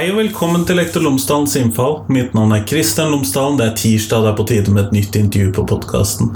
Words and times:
Hei 0.00 0.06
og 0.08 0.16
velkommen 0.16 0.62
til 0.64 0.78
Lektor 0.80 1.02
Lomsdalens 1.04 1.52
innfall. 1.60 1.98
Mitt 2.08 2.30
navn 2.32 2.54
er 2.56 2.62
Kristian 2.64 3.10
Lomsdalen. 3.12 3.58
Det 3.58 3.66
er 3.66 3.74
tirsdag, 3.76 4.22
det 4.24 4.30
er 4.30 4.38
på 4.38 4.46
tide 4.48 4.72
med 4.72 4.86
et 4.86 4.94
nytt 4.96 5.18
intervju 5.18 5.50
på 5.58 5.64
podkasten. 5.68 6.30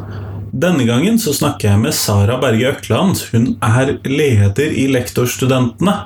Denne 0.53 0.85
gangen 0.85 1.17
så 1.17 1.33
snakker 1.33 1.71
jeg 1.71 1.81
med 1.81 1.97
Sara 1.97 2.37
Berge 2.43 2.75
Økland. 2.75 3.23
Hun 3.33 3.47
er 3.65 3.95
leder 4.05 4.69
i 4.69 4.85
Lektorstudentene. 4.93 5.97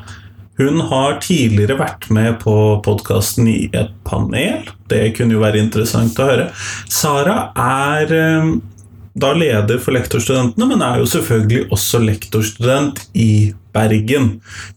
Hun 0.62 0.84
har 0.92 1.18
tidligere 1.24 1.80
vært 1.82 2.06
med 2.14 2.38
på 2.44 2.54
podkasten 2.86 3.50
i 3.50 3.58
et 3.74 3.90
panel. 4.06 4.70
Det 4.86 5.08
kunne 5.18 5.34
jo 5.34 5.42
være 5.42 5.58
interessant 5.66 6.22
å 6.22 6.30
høre. 6.30 6.48
Sara 6.86 7.40
er 7.58 8.18
eh, 8.22 8.52
da 9.18 9.34
leder 9.34 9.82
for 9.82 9.98
lektorstudentene, 9.98 10.70
men 10.76 10.84
er 10.86 11.02
jo 11.02 11.10
selvfølgelig 11.10 11.72
også 11.74 12.06
lektorstudent 12.06 13.08
i 13.18 13.50
Bergen. 13.78 14.30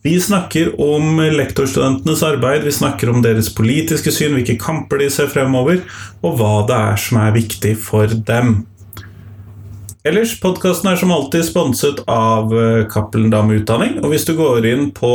Vi 0.05 0.15
snakker 0.21 0.75
om 0.81 1.17
lektorstudentenes 1.33 2.23
arbeid, 2.25 2.65
vi 2.67 2.75
snakker 2.75 3.09
om 3.11 3.23
deres 3.25 3.49
politiske 3.57 4.13
syn, 4.13 4.37
hvilke 4.37 4.59
kamper 4.61 5.01
de 5.01 5.09
ser 5.13 5.31
fremover, 5.31 5.81
og 6.21 6.37
hva 6.37 6.59
det 6.69 6.77
er 6.91 7.01
som 7.01 7.23
er 7.25 7.33
viktig 7.41 7.75
for 7.81 8.13
dem. 8.29 8.61
Ellers, 10.01 10.33
podkasten 10.41 10.89
er 10.89 10.97
som 10.97 11.13
alltid 11.13 11.45
sponset 11.45 11.99
av 12.09 12.53
eh, 12.57 12.85
Cappelen 12.89 13.29
Dame 13.29 13.59
Utdanning, 13.59 13.99
og 14.01 14.09
hvis 14.13 14.25
du 14.25 14.33
går 14.33 14.65
inn 14.65 14.87
på 14.97 15.11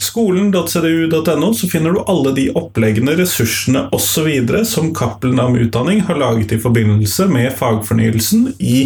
Skolen.cdu.no 0.00 1.48
så 1.56 1.68
finner 1.68 1.92
du 1.92 2.02
alle 2.08 2.32
de 2.36 2.46
oppleggene, 2.56 3.14
ressursene 3.16 3.86
osv. 3.96 4.28
som 4.68 4.92
Cappelen 4.96 5.40
Dame 5.40 5.64
Utdanning 5.64 6.00
har 6.08 6.20
laget 6.20 6.52
i 6.56 6.60
forbindelse 6.60 7.28
med 7.32 7.52
fagfornyelsen 7.56 8.46
i 8.60 8.78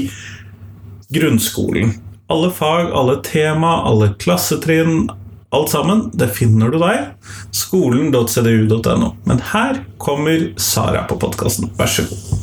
grunnskolen. 1.15 1.95
Alle 2.27 2.51
fag, 2.51 2.93
alle 2.93 3.17
tema, 3.17 3.83
alle 3.83 4.15
klassetrinn, 4.19 5.11
alt 5.51 5.69
sammen, 5.69 6.11
det 6.13 6.29
finner 6.29 6.71
du 6.73 6.79
der. 6.79 7.11
Skolen.cdu.no. 7.53 9.11
Men 9.25 9.43
her 9.53 9.83
kommer 9.99 10.49
Sara 10.57 11.05
på 11.05 11.19
podkasten. 11.21 11.69
Vær 11.77 11.87
så 11.87 12.07
god. 12.09 12.34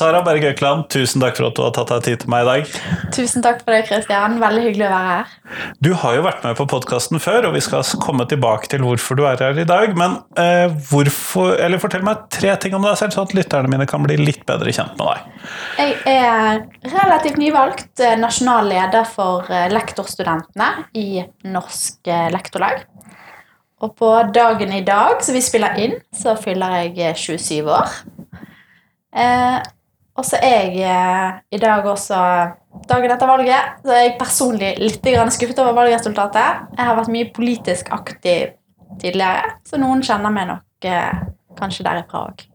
Sara 0.00 0.22
Berg 0.24 0.46
Økland, 0.48 0.86
tusen 0.88 1.20
takk 1.20 1.36
for 1.36 1.50
at 1.50 1.58
du 1.58 1.60
har 1.60 1.72
tatt 1.76 1.90
deg 1.92 2.04
tid 2.06 2.22
til 2.22 2.30
meg 2.32 2.46
i 2.46 2.48
dag. 2.48 2.68
Tusen 3.12 3.42
takk 3.44 3.58
for 3.60 3.74
det, 3.74 3.82
Kristian. 3.84 4.38
Veldig 4.40 4.62
hyggelig 4.64 4.86
å 4.86 4.92
være 4.94 5.10
her. 5.10 5.32
Du 5.84 5.90
har 6.00 6.14
jo 6.16 6.22
vært 6.24 6.44
med 6.46 6.54
på 6.56 6.64
podkasten 6.72 7.20
før, 7.20 7.50
og 7.50 7.56
vi 7.58 7.60
skal 7.66 7.84
komme 8.00 8.24
tilbake 8.30 8.70
til 8.72 8.80
hvorfor 8.86 9.18
du 9.18 9.26
er 9.28 9.42
her 9.44 9.58
i 9.60 9.66
dag. 9.68 9.92
Men 10.00 10.14
eh, 10.40 10.72
hvorfor, 10.88 11.52
eller 11.60 11.82
fortell 11.82 12.06
meg 12.06 12.22
tre 12.32 12.54
ting 12.62 12.76
om 12.78 12.86
deg 12.86 12.96
selv, 12.96 13.12
sånn 13.12 13.28
at 13.28 13.34
lytterne 13.36 13.68
mine 13.68 13.84
kan 13.90 14.06
bli 14.06 14.16
litt 14.22 14.46
bedre 14.48 14.72
kjent 14.72 14.94
med 14.96 15.10
deg. 15.10 15.50
Jeg 15.82 15.98
er 16.14 16.94
relativt 16.94 17.40
nyvalgt 17.42 18.00
eh, 18.00 18.16
nasjonal 18.20 18.70
leder 18.72 19.04
for 19.08 19.50
eh, 19.52 19.66
lektorstudentene 19.74 20.70
i 20.96 21.26
Norsk 21.50 22.08
eh, 22.08 22.30
Lektorlag. 22.32 22.86
Og 23.84 23.92
på 24.00 24.14
dagen 24.32 24.72
i 24.76 24.80
dag, 24.86 25.20
som 25.24 25.36
vi 25.36 25.44
spiller 25.44 25.76
inn, 25.80 25.98
så 26.16 26.32
fyller 26.40 26.88
jeg 26.88 27.20
27 27.20 27.68
år. 27.68 28.00
Eh, 29.10 29.60
og 30.20 30.26
så 30.28 30.36
er 30.44 30.74
jeg 30.76 30.82
eh, 30.84 31.38
i 31.56 31.60
dag 31.60 31.86
også 31.88 32.16
Dagen 32.88 33.10
etter 33.10 33.26
valget 33.26 33.80
så 33.82 33.94
er 33.94 34.04
jeg 34.04 34.18
personlig 34.20 34.68
litt 34.78 35.06
skuffet 35.34 35.58
over 35.58 35.74
valgresultatet. 35.74 36.68
Jeg 36.76 36.86
har 36.86 36.96
vært 36.96 37.10
mye 37.10 37.30
politisk 37.34 37.90
aktiv 37.90 38.54
tidligere, 39.02 39.56
så 39.66 39.80
noen 39.80 40.02
kjenner 40.06 40.30
meg 40.30 40.46
nok 40.52 40.86
eh, 40.86 41.24
kanskje 41.58 41.86
derifra 41.88 42.30
òg. 42.30 42.46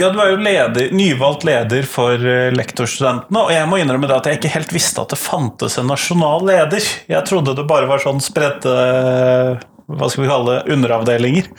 Ja, 0.00 0.08
Du 0.08 0.20
er 0.22 0.30
jo 0.32 0.38
leder, 0.40 0.94
nyvalgt 0.96 1.42
leder 1.44 1.84
for 1.84 2.16
eh, 2.16 2.48
lektorstudentene, 2.56 3.42
og 3.42 3.50
jeg 3.52 3.68
må 3.68 3.82
innrømme 3.82 4.08
at 4.14 4.30
jeg 4.30 4.38
ikke 4.38 4.54
helt 4.54 4.72
visste 4.72 5.02
at 5.02 5.12
det 5.12 5.18
fantes 5.20 5.76
en 5.76 5.90
nasjonal 5.92 6.46
leder. 6.48 6.86
Jeg 7.10 7.28
trodde 7.28 7.52
det 7.58 7.66
bare 7.68 7.90
var 7.90 8.00
sånn 8.00 8.22
spredte 8.24 8.72
hva 9.90 10.08
skal 10.08 10.24
vi 10.24 10.30
kalle 10.30 10.54
det, 10.54 10.72
underavdelinger. 10.72 11.52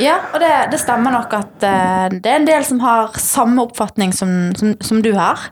Ja, 0.00 0.16
og 0.32 0.40
det, 0.40 0.50
det 0.72 0.80
stemmer 0.80 1.12
nok 1.12 1.36
at 1.36 1.66
uh, 1.66 2.08
det 2.14 2.30
er 2.30 2.38
en 2.38 2.48
del 2.48 2.64
som 2.64 2.80
har 2.80 3.12
samme 3.20 3.66
oppfatning 3.66 4.14
som, 4.16 4.52
som, 4.56 4.72
som 4.80 5.04
du 5.04 5.12
har. 5.18 5.50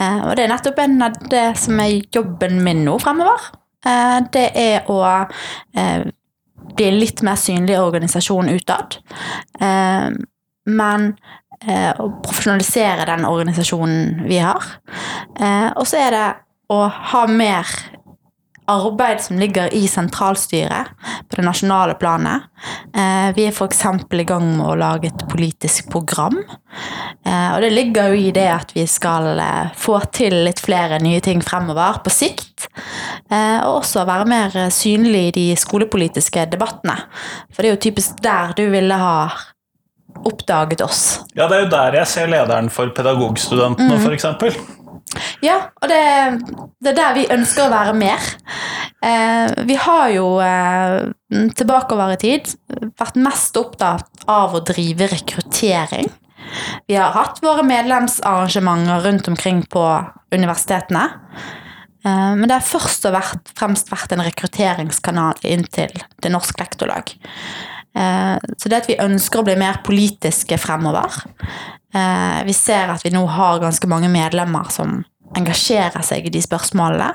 Uh, 0.00 0.26
og 0.26 0.34
det 0.34 0.46
er 0.46 0.54
nettopp 0.56 0.80
en 0.82 0.98
av 1.06 1.18
det 1.30 1.46
som 1.62 1.78
er 1.84 2.00
jobben 2.16 2.58
min 2.66 2.82
nå 2.88 2.98
fremover. 3.04 3.50
Uh, 3.86 4.18
det 4.34 4.48
er 4.58 4.88
å 4.90 4.98
bli 6.76 6.88
litt 6.96 7.22
mer 7.22 7.38
synlig 7.38 7.78
organisasjon 7.78 8.50
utad. 8.56 8.98
Men 10.66 11.12
eh, 11.62 11.92
å 11.96 12.10
profesjonalisere 12.24 13.06
den 13.08 13.26
organisasjonen 13.28 14.26
vi 14.26 14.40
har. 14.42 14.72
Eh, 15.38 15.70
og 15.74 15.86
så 15.88 16.02
er 16.06 16.16
det 16.16 16.26
å 16.72 16.82
ha 17.12 17.26
mer 17.30 17.70
arbeid 18.66 19.20
som 19.20 19.38
ligger 19.38 19.74
i 19.74 19.88
sentralstyret 19.88 20.86
på 21.28 21.38
det 21.38 21.44
nasjonale 21.46 21.94
planet. 21.94 22.48
Eh, 22.96 23.30
vi 23.36 23.46
er 23.46 23.54
f.eks. 23.54 23.84
i 24.10 24.26
gang 24.26 24.46
med 24.56 24.66
å 24.66 24.76
lage 24.78 25.10
et 25.12 25.24
politisk 25.30 25.90
program. 25.92 26.38
Eh, 27.26 27.50
og 27.54 27.62
det 27.62 27.72
ligger 27.74 28.10
jo 28.10 28.26
i 28.26 28.32
det 28.34 28.48
at 28.50 28.74
vi 28.74 28.86
skal 28.90 29.38
eh, 29.38 29.72
få 29.78 30.00
til 30.14 30.40
litt 30.48 30.62
flere 30.64 30.98
nye 31.02 31.22
ting 31.24 31.42
fremover 31.46 32.02
på 32.04 32.12
sikt. 32.12 32.68
Eh, 33.30 33.58
og 33.62 33.82
også 33.84 34.06
være 34.08 34.30
mer 34.30 34.58
synlig 34.74 35.28
i 35.28 35.34
de 35.38 35.46
skolepolitiske 35.58 36.48
debattene. 36.50 36.98
For 37.52 37.62
det 37.62 37.70
er 37.70 37.76
jo 37.76 37.84
typisk 37.88 38.22
der 38.24 38.56
du 38.58 38.66
ville 38.74 38.98
ha 38.98 39.18
oppdaget 40.24 40.82
oss. 40.86 41.04
Ja, 41.36 41.46
det 41.50 41.58
er 41.58 41.64
jo 41.66 41.70
der 41.74 42.00
jeg 42.00 42.10
ser 42.10 42.32
lederen 42.32 42.70
for 42.72 42.92
pedagogstudentene, 42.96 43.98
mm. 43.98 44.06
f.eks. 44.06 44.26
Ja, 45.44 45.58
og 45.80 45.88
det, 45.88 46.02
det, 46.82 46.92
er 46.92 46.98
der 46.98 47.16
vi 47.16 47.26
ønsker 47.32 47.66
å 47.66 47.72
være 47.72 47.94
mer. 47.96 48.22
Eh, 49.04 49.52
vi 49.68 49.76
har 49.80 50.10
jo 50.14 50.28
eh, 50.42 51.10
tilbakeover 51.56 52.16
i 52.16 52.20
tid 52.20 52.52
vært 52.98 53.20
mest 53.20 53.56
opptatt 53.60 54.26
av 54.30 54.56
å 54.56 54.64
drive 54.66 55.08
rekruttering. 55.12 56.10
Vi 56.86 56.96
har 56.98 57.14
hatt 57.14 57.40
våre 57.44 57.64
medlemsarrangementer 57.66 59.06
rundt 59.06 59.30
omkring 59.30 59.62
på 59.70 59.84
universitetene. 60.34 61.06
Eh, 62.06 62.32
men 62.36 62.46
det 62.48 62.58
har 62.58 62.66
først 62.66 63.08
og 63.08 63.16
fremst 63.58 63.90
vært 63.92 64.14
en 64.14 64.24
rekrutteringskanal 64.26 65.42
inn 65.46 65.66
til 65.70 65.92
Det 66.22 66.32
norske 66.32 66.62
Lektorlag. 66.62 67.14
Eh, 67.96 68.36
så 68.58 68.68
det 68.68 68.82
at 68.82 68.88
vi 68.90 68.98
ønsker 69.00 69.40
å 69.40 69.46
bli 69.46 69.56
mer 69.56 69.80
politiske 69.86 70.58
fremover 70.60 71.14
eh, 71.96 72.40
Vi 72.44 72.52
ser 72.52 72.92
at 72.92 73.04
vi 73.06 73.12
nå 73.14 73.22
har 73.38 73.62
ganske 73.62 73.88
mange 73.88 74.10
medlemmer 74.12 74.68
som 74.74 75.00
engasjerer 75.36 76.04
seg 76.06 76.28
i 76.28 76.32
de 76.32 76.40
spørsmålene, 76.40 77.08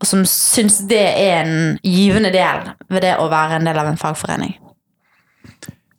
og 0.00 0.08
som 0.08 0.24
syns 0.28 0.80
det 0.90 1.04
er 1.14 1.44
en 1.44 1.76
givende 1.86 2.32
del 2.34 2.66
ved 2.90 3.04
det 3.06 3.12
å 3.22 3.28
være 3.32 3.60
en 3.60 3.68
del 3.68 3.78
av 3.78 3.88
en 3.88 4.00
fagforening. 4.00 4.56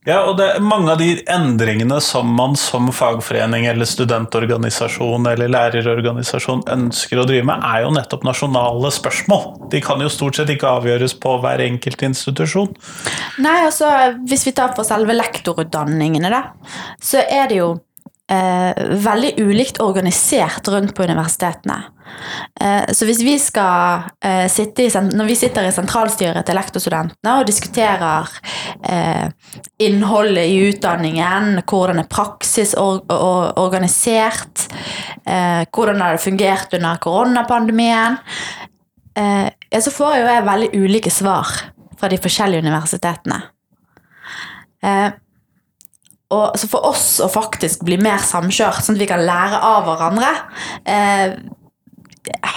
Ja, 0.04 0.18
og 0.28 0.36
det, 0.36 0.50
Mange 0.64 0.92
av 0.92 1.00
de 1.00 1.14
endringene 1.32 2.00
som 2.04 2.28
man 2.36 2.58
som 2.60 2.90
fagforening 2.92 3.68
eller 3.72 3.88
studentorganisasjon 3.88 5.30
eller 5.32 5.52
lærerorganisasjon 5.54 6.66
ønsker 6.74 7.22
å 7.22 7.28
drive 7.30 7.48
med, 7.48 7.64
er 7.64 7.86
jo 7.86 7.94
nettopp 7.96 8.26
nasjonale 8.28 8.92
spørsmål. 8.92 9.70
De 9.72 9.80
kan 9.84 10.04
jo 10.04 10.12
stort 10.12 10.40
sett 10.40 10.52
ikke 10.52 10.76
avgjøres 10.82 11.16
på 11.24 11.38
hver 11.44 11.64
enkelt 11.64 12.04
institusjon. 12.10 12.76
Nei, 13.44 13.58
altså 13.64 13.90
Hvis 14.28 14.48
vi 14.50 14.56
tar 14.56 14.76
for 14.76 14.88
selve 14.88 15.16
lektorutdanningene, 15.16 16.32
da, 16.34 16.44
så 17.00 17.24
er 17.24 17.48
det 17.52 17.62
jo 17.62 17.74
eh, 18.32 18.84
veldig 19.04 19.34
ulikt 19.42 19.82
organisert 19.84 20.68
rundt 20.72 20.96
på 20.96 21.04
universitetene. 21.04 21.80
Eh, 22.62 22.92
så 22.94 23.08
hvis 23.08 23.22
vi 23.26 23.36
skal 23.42 24.10
eh, 24.24 24.46
sitte 24.52 24.86
i, 24.86 24.90
Når 24.92 25.26
vi 25.26 25.38
sitter 25.40 25.66
i 25.66 25.72
sentralstyret 25.74 26.46
til 26.46 26.58
lektorstudentene 26.60 27.36
og 27.40 27.48
diskuterer 27.48 28.30
eh, 28.86 29.28
innholdet 29.82 30.52
i 30.52 30.60
utdanningen, 30.70 31.64
hvordan 31.66 32.04
er 32.04 32.12
praksis 32.12 32.76
or 32.78 33.02
or 33.10 33.54
organisert, 33.62 34.68
eh, 35.26 35.64
hvordan 35.72 36.02
har 36.02 36.18
det 36.18 36.26
fungert 36.26 36.78
under 36.78 37.02
koronapandemien, 37.02 38.20
eh, 39.18 39.50
så 39.80 39.92
får 39.92 40.14
jeg 40.14 40.22
jo 40.22 40.32
jeg 40.34 40.50
veldig 40.52 40.72
ulike 40.84 41.12
svar 41.12 41.50
fra 41.98 42.12
de 42.12 42.22
forskjellige 42.22 42.66
universitetene. 42.68 43.42
Eh, 44.84 45.12
og 46.34 46.58
så 46.60 46.68
for 46.72 46.86
oss 46.90 47.08
å 47.24 47.28
faktisk 47.32 47.84
bli 47.88 47.98
mer 48.02 48.22
samkjørt, 48.24 48.82
sånn 48.84 48.98
at 48.98 49.04
vi 49.04 49.10
kan 49.10 49.24
lære 49.28 49.60
av 49.64 49.86
hverandre, 49.88 50.32
eh, 50.86 51.36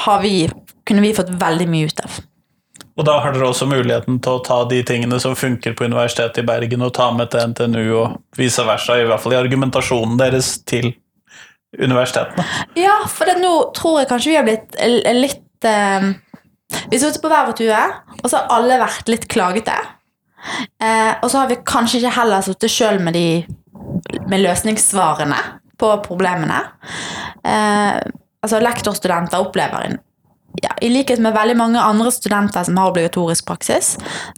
har 0.06 0.20
vi, 0.22 0.48
kunne 0.86 1.02
vi 1.04 1.14
fått 1.16 1.30
veldig 1.40 1.68
mye 1.70 1.90
ut 1.90 2.02
av. 2.06 2.18
Og 2.96 3.04
da 3.04 3.18
har 3.20 3.34
dere 3.34 3.50
også 3.50 3.66
muligheten 3.68 4.20
til 4.24 4.38
å 4.38 4.44
ta 4.46 4.62
de 4.70 4.78
tingene 4.88 5.18
som 5.20 5.34
funker 5.36 5.74
på 5.76 5.84
Universitetet 5.84 6.38
i 6.40 6.46
Bergen, 6.48 6.84
og 6.86 6.94
ta 6.96 7.10
med 7.12 7.28
til 7.34 7.50
NTNU 7.52 7.82
og 7.98 8.14
vice 8.38 8.64
versa, 8.64 8.96
i 8.96 9.04
hvert 9.08 9.20
fall 9.20 9.34
i 9.36 9.40
argumentasjonen 9.42 10.16
deres 10.20 10.54
til 10.64 10.94
universitetene. 11.76 12.44
Ja, 12.78 12.94
for 13.10 13.28
nå 13.36 13.50
tror 13.76 13.98
jeg 14.00 14.08
kanskje 14.08 14.32
vi 14.32 14.38
har 14.38 14.46
blitt 14.46 14.78
litt 15.18 15.66
eh, 15.68 16.06
Vi 16.90 16.98
sitter 16.98 17.20
på 17.22 17.28
hver 17.30 17.50
vår 17.50 17.58
tue, 17.58 17.82
og 18.22 18.30
så 18.32 18.38
har 18.40 18.54
alle 18.56 18.78
vært 18.80 19.10
litt 19.12 19.26
klagete. 19.30 19.76
Eh, 20.80 21.12
og 21.20 21.28
så 21.30 21.42
har 21.42 21.50
vi 21.52 21.60
kanskje 21.66 22.00
ikke 22.00 22.14
heller 22.16 22.42
sittet 22.46 22.72
sjøl 22.72 22.98
med, 23.02 23.14
de- 23.18 23.44
med 24.30 24.42
løsningssvarene 24.42 25.38
på 25.80 25.92
problemene. 26.04 26.62
Eh, 27.44 27.98
altså 28.42 28.60
Lektorstudenter 28.62 29.42
opplever 29.44 29.88
en 29.88 29.98
ja, 30.62 30.70
I 30.80 30.88
likhet 30.88 31.20
med 31.20 31.34
veldig 31.36 31.56
mange 31.58 31.80
andre 31.84 32.08
studenter 32.14 32.64
som 32.64 32.78
har 32.80 32.88
obligatorisk 32.88 33.44
praksis, 33.44 33.90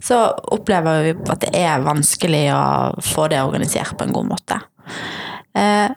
så 0.03 0.17
opplever 0.51 1.05
vi 1.05 1.13
at 1.31 1.45
det 1.45 1.53
er 1.55 1.85
vanskelig 1.85 2.41
å 2.51 2.63
få 3.05 3.29
det 3.31 3.39
organisert 3.39 3.95
på 3.95 4.03
en 4.03 4.15
god 4.17 4.27
måte. 4.33 4.59
Eh, 5.55 5.87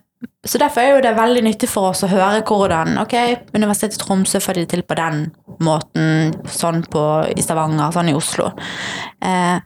så 0.47 0.59
derfor 0.59 0.83
er 0.83 0.93
jo 0.93 1.03
det 1.03 1.15
veldig 1.17 1.43
nyttig 1.47 1.69
for 1.71 1.91
oss 1.91 2.03
å 2.07 2.11
høre 2.11 2.43
hvordan 2.47 2.97
ok, 3.03 3.15
Universitetet 3.55 3.99
i 3.99 4.03
Tromsø 4.05 4.41
får 4.43 4.61
de 4.61 4.67
til 4.71 4.83
på 4.87 4.99
den 4.99 5.25
måten, 5.63 6.33
sånn 6.51 6.83
på, 6.91 7.03
i 7.31 7.43
Stavanger, 7.43 7.91
sånn 7.95 8.11
i 8.11 8.17
Oslo. 8.19 8.53
Eh, 9.23 9.59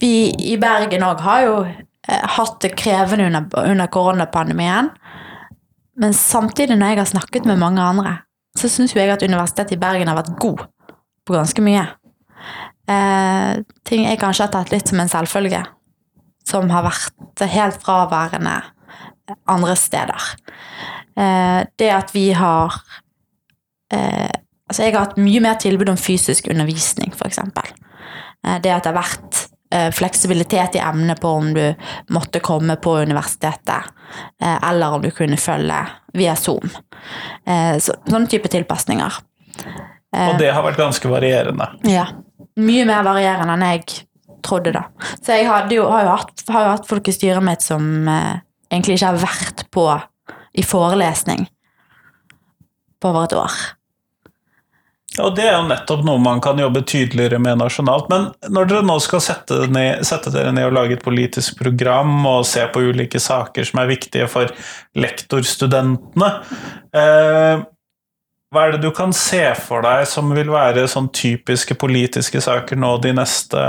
vi 0.00 0.14
i 0.52 0.56
Bergen 0.62 1.04
òg 1.04 1.24
har 1.26 1.44
jo 1.44 1.56
hatt 2.06 2.60
det 2.62 2.76
krevende 2.78 3.26
under, 3.26 3.48
under 3.62 3.90
koronapandemien. 3.90 4.90
Men 5.96 6.14
samtidig, 6.14 6.76
når 6.76 6.92
jeg 6.92 7.00
har 7.00 7.10
snakket 7.10 7.48
med 7.48 7.60
mange 7.60 7.82
andre, 7.82 8.18
så 8.56 8.68
syns 8.72 8.94
jo 8.94 9.00
jeg 9.00 9.12
at 9.12 9.24
Universitetet 9.24 9.76
i 9.76 9.80
Bergen 9.80 10.08
har 10.08 10.18
vært 10.18 10.36
god 10.40 10.66
på 11.26 11.34
ganske 11.34 11.64
mye. 11.64 11.86
Eh, 12.86 13.52
ting 13.88 14.04
jeg 14.06 14.20
kanskje 14.20 14.46
har 14.46 14.52
tatt 14.54 14.72
litt 14.72 14.88
som 14.88 15.00
en 15.02 15.10
selvfølge, 15.10 15.62
som 16.46 16.70
har 16.70 16.86
vært 16.86 17.46
helt 17.50 17.80
fraværende 17.82 18.60
andre 19.50 19.76
steder. 19.76 20.30
Eh, 21.16 21.60
det 21.80 21.90
at 21.90 22.14
vi 22.14 22.30
har 22.36 22.80
eh, 23.92 24.30
Altså, 24.66 24.82
jeg 24.82 24.96
har 24.96 25.04
hatt 25.04 25.18
mye 25.22 25.38
mer 25.38 25.54
tilbud 25.62 25.92
om 25.92 25.98
fysisk 25.98 26.48
undervisning, 26.50 27.12
f.eks. 27.14 27.38
Eh, 27.38 28.56
det 28.58 28.72
at 28.74 28.82
det 28.82 28.90
har 28.90 28.96
vært 28.96 29.36
eh, 29.38 29.55
fleksibilitet 29.94 30.78
i 30.78 30.82
emnet 30.82 31.20
på 31.22 31.30
om 31.38 31.52
du 31.54 31.64
måtte 32.14 32.42
komme 32.44 32.76
på 32.82 32.96
universitetet, 33.06 33.92
eh, 34.42 34.58
eller 34.70 34.96
om 34.96 35.02
du 35.02 35.10
kunne 35.14 35.38
følge 35.40 35.80
via 36.16 36.36
Zoom. 36.36 36.70
Eh, 37.46 37.76
så, 37.78 37.96
sånne 38.08 38.30
type 38.30 38.50
tilpasninger. 38.52 39.20
Og 40.16 40.38
det 40.40 40.52
har 40.54 40.64
vært 40.64 40.80
ganske 40.80 41.08
varierende. 41.10 41.66
Ja. 41.88 42.06
Mye 42.56 42.86
mer 42.88 43.02
varierende 43.04 43.56
enn 43.56 43.64
jeg 43.66 43.84
trodde, 44.46 44.72
da. 44.72 44.86
Så 45.20 45.36
jeg 45.36 45.46
jo, 45.74 45.88
har, 45.90 46.06
jo 46.06 46.14
hatt, 46.14 46.44
har 46.52 46.66
jo 46.66 46.74
hatt 46.76 46.88
folk 46.88 47.08
i 47.10 47.14
styret 47.14 47.44
mitt 47.44 47.64
som 47.64 48.08
eh, 48.08 48.38
egentlig 48.70 48.98
ikke 48.98 49.12
har 49.12 49.22
vært 49.22 49.66
på 49.74 49.88
i 50.56 50.64
forelesning 50.64 51.46
på 53.02 53.10
over 53.10 53.26
et 53.26 53.36
år. 53.36 53.56
Og 55.22 55.36
det 55.36 55.46
er 55.48 55.54
jo 55.56 55.68
nettopp 55.68 56.02
noe 56.06 56.20
man 56.22 56.42
kan 56.44 56.58
jobbe 56.60 56.82
tydeligere 56.88 57.38
med 57.42 57.60
nasjonalt. 57.62 58.10
Men 58.12 58.28
når 58.52 58.70
dere 58.70 58.86
nå 58.86 58.98
skal 59.04 59.22
sette, 59.24 59.62
ned, 59.72 60.04
sette 60.06 60.32
dere 60.34 60.52
ned 60.54 60.68
og 60.68 60.76
lage 60.76 60.98
et 60.98 61.04
politisk 61.04 61.60
program 61.60 62.18
og 62.28 62.44
se 62.48 62.66
på 62.72 62.84
ulike 62.90 63.20
saker 63.22 63.68
som 63.68 63.80
er 63.82 63.92
viktige 63.94 64.28
for 64.30 64.52
lektorstudentene, 64.98 66.30
eh, 66.96 67.64
hva 68.54 68.62
er 68.62 68.76
det 68.76 68.86
du 68.86 68.92
kan 68.94 69.10
se 69.16 69.42
for 69.58 69.82
deg 69.84 70.06
som 70.08 70.30
vil 70.32 70.52
være 70.54 70.86
sånn 70.88 71.08
typiske 71.14 71.74
politiske 71.76 72.40
saker 72.40 72.78
nå 72.78 72.92
de 73.02 73.10
neste 73.18 73.62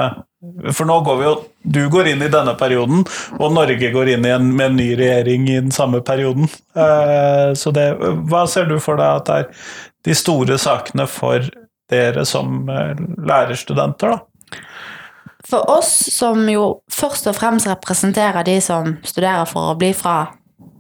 For 0.77 0.85
nå 0.85 0.99
går 1.03 1.17
vi 1.17 1.25
jo 1.25 1.33
Du 1.65 1.79
går 1.91 2.11
inn 2.11 2.21
i 2.21 2.29
denne 2.31 2.53
perioden, 2.59 3.01
og 3.39 3.55
Norge 3.55 3.89
går 3.91 4.13
inn 4.13 4.27
en, 4.29 4.51
med 4.53 4.69
en 4.69 4.77
ny 4.77 4.91
regjering 4.99 5.49
i 5.49 5.57
den 5.57 5.73
samme 5.75 5.99
perioden. 6.05 6.47
Eh, 6.77 7.51
så 7.57 7.73
det, 7.75 7.89
hva 8.29 8.45
ser 8.47 8.69
du 8.69 8.77
for 8.79 9.01
deg 9.01 9.23
at 9.23 9.27
det 9.27 9.39
er 9.41 9.49
de 10.07 10.15
store 10.15 10.57
sakene 10.62 11.07
for 11.12 11.44
dere 11.92 12.25
som 12.27 12.69
eh, 12.69 12.95
lærerstudenter, 13.27 14.15
da? 14.15 14.63
For 15.48 15.69
oss 15.71 15.94
som 16.12 16.42
jo 16.51 16.81
først 16.92 17.30
og 17.30 17.38
fremst 17.38 17.69
representerer 17.69 18.44
de 18.48 18.57
som 18.63 18.98
studerer 19.07 19.48
for 19.48 19.71
å 19.71 19.77
bli 19.80 19.94
fra 19.95 20.25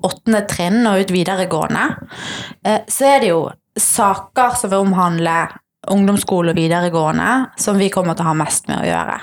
åttende 0.03 0.41
trinn 0.49 0.81
og 0.89 1.03
ut 1.03 1.13
videregående, 1.13 1.85
eh, 2.63 2.83
så 2.91 3.13
er 3.13 3.23
det 3.23 3.31
jo 3.31 3.45
saker 3.79 4.57
som 4.59 4.73
vil 4.73 4.83
omhandle 4.87 5.37
ungdomsskole 5.87 6.51
og 6.51 6.59
videregående, 6.59 7.31
som 7.55 7.77
vi 7.79 7.87
kommer 7.93 8.17
til 8.17 8.25
å 8.25 8.31
ha 8.33 8.37
mest 8.41 8.67
med 8.67 8.81
å 8.81 8.87
gjøre. 8.89 9.17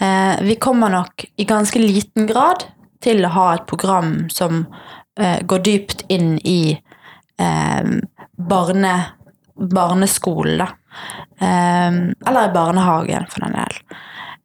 Eh, 0.00 0.44
Vi 0.46 0.56
kommer 0.56 0.88
nok 0.88 1.26
i 1.36 1.44
ganske 1.44 1.78
liten 1.82 2.26
grad 2.30 2.64
til 3.02 3.24
å 3.26 3.34
ha 3.34 3.54
et 3.54 3.66
program 3.66 4.30
som 4.30 4.66
går 5.20 5.60
dypt 5.60 6.04
inn 6.08 6.38
i 6.48 6.80
barne, 8.38 8.94
barneskolen, 9.56 10.62
da. 10.62 10.68
Eh, 11.40 12.00
Eller 12.28 12.48
i 12.48 12.54
barnehagen, 12.54 13.26
for 13.30 13.46
den 13.46 13.56
del. 13.58 13.78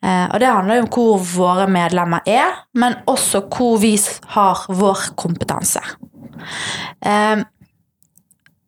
Eh, 0.05 0.25
og 0.29 0.39
det 0.39 0.49
handler 0.53 0.77
jo 0.77 0.85
om 0.85 0.89
hvor 0.93 1.21
våre 1.25 1.67
medlemmer 1.71 2.25
er, 2.29 2.63
men 2.77 2.99
også 3.09 3.43
hvor 3.49 3.79
vi 3.81 3.95
har 4.35 4.65
vår 4.69 5.07
kompetanse. 5.17 5.81
Eh, 7.01 7.43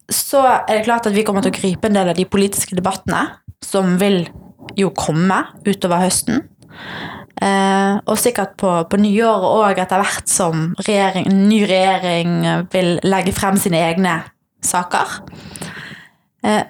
så 0.09 0.41
er 0.50 0.80
det 0.80 0.86
klart 0.88 1.06
at 1.06 1.13
vi 1.13 1.24
kommer 1.27 1.45
til 1.45 1.53
å 1.53 1.59
gripe 1.59 1.89
en 1.89 1.97
del 2.00 2.09
av 2.09 2.18
de 2.18 2.25
politiske 2.25 2.77
debattene 2.77 3.27
som 3.65 3.97
vil 4.01 4.24
jo 4.80 4.89
komme 4.97 5.44
utover 5.68 6.01
høsten. 6.01 6.42
Eh, 7.39 7.94
og 8.09 8.18
sikkert 8.19 8.57
på, 8.59 8.71
på 8.89 9.00
nyåret 9.00 9.53
òg, 9.53 9.83
etter 9.83 10.01
hvert 10.01 10.31
som 10.31 10.71
regjering, 10.81 11.30
ny 11.45 11.62
regjering 11.69 12.65
vil 12.74 12.97
legge 13.06 13.35
frem 13.38 13.59
sine 13.62 13.83
egne 13.85 14.18
saker. 14.65 15.21
Eh, 16.44 16.63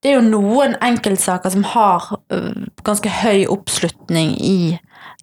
det 0.00 0.08
er 0.08 0.16
jo 0.16 0.28
noen 0.30 0.78
enkeltsaker 0.80 1.52
som 1.52 1.64
har 1.74 2.06
øh, 2.32 2.68
ganske 2.86 3.10
høy 3.20 3.44
oppslutning 3.52 4.32
i 4.40 4.78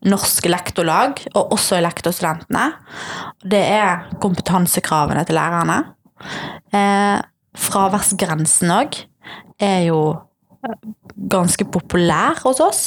norske 0.06 0.52
lektorlag, 0.52 1.24
og 1.34 1.56
også 1.56 1.80
i 1.80 1.86
lektorstudentene. 1.86 2.68
Det 3.42 3.64
er 3.74 4.06
kompetansekravene 4.22 5.26
til 5.26 5.40
lærerne. 5.40 5.80
Eh, 6.70 7.18
fraværsgrensen 7.58 8.74
òg 8.76 9.00
er 9.58 9.88
jo 9.88 10.02
øh, 10.14 10.78
ganske 11.34 11.66
populær 11.74 12.38
hos 12.44 12.62
oss. 12.62 12.84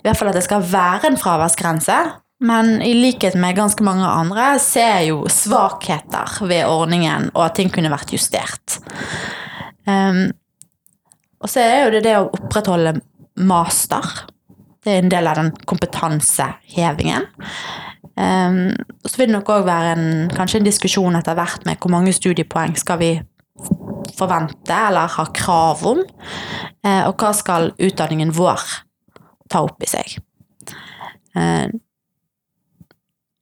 I 0.00 0.06
hvert 0.06 0.16
fall 0.16 0.32
at 0.32 0.40
det 0.40 0.46
skal 0.48 0.64
være 0.64 1.10
en 1.10 1.20
fraværsgrense. 1.20 1.98
Men 2.40 2.82
i 2.84 2.92
likhet 2.96 3.36
med 3.40 3.56
ganske 3.56 3.84
mange 3.84 4.04
andre 4.04 4.54
ser 4.60 4.98
jeg 4.98 5.08
jo 5.08 5.22
svakheter 5.32 6.32
ved 6.44 6.64
ordningen, 6.68 7.30
og 7.32 7.46
at 7.46 7.56
ting 7.56 7.72
kunne 7.72 7.92
vært 7.92 8.12
justert. 8.12 8.80
Um, 9.86 10.30
og 11.42 11.50
så 11.52 11.62
er 11.62 11.84
jo 11.84 11.92
det 11.94 12.04
det 12.06 12.16
å 12.18 12.28
opprettholde 12.30 12.96
master. 13.46 14.24
Det 14.82 14.94
er 14.94 15.02
en 15.02 15.12
del 15.12 15.28
av 15.30 15.38
den 15.38 15.52
kompetansehevingen. 15.68 17.28
Um, 18.16 18.70
og 19.02 19.10
så 19.10 19.20
vil 19.20 19.28
det 19.28 19.36
nok 19.36 19.50
òg 19.52 19.66
være 19.66 19.94
en, 19.96 20.06
kanskje 20.32 20.62
en 20.62 20.68
diskusjon 20.68 21.18
etter 21.18 21.36
hvert 21.36 21.66
med 21.68 21.76
hvor 21.82 21.92
mange 21.92 22.14
studiepoeng 22.16 22.76
skal 22.80 23.00
vi 23.02 23.10
forvente 24.16 24.76
eller 24.88 25.12
ha 25.12 25.26
krav 25.36 25.82
om, 25.90 26.00
uh, 26.00 27.02
og 27.08 27.16
hva 27.20 27.32
skal 27.36 27.74
utdanningen 27.76 28.32
vår 28.36 28.62
ta 29.52 29.62
opp 29.66 29.84
i 29.84 29.90
seg. 29.90 30.16
Uh, 31.36 31.68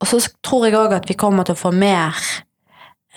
og 0.03 0.11
så 0.11 0.19
tror 0.45 0.67
jeg 0.67 0.77
òg 0.77 0.97
at 0.99 1.07
vi 1.09 1.17
kommer 1.17 1.47
til 1.47 1.55
å 1.55 1.61
få 1.61 1.71
mer 1.73 2.19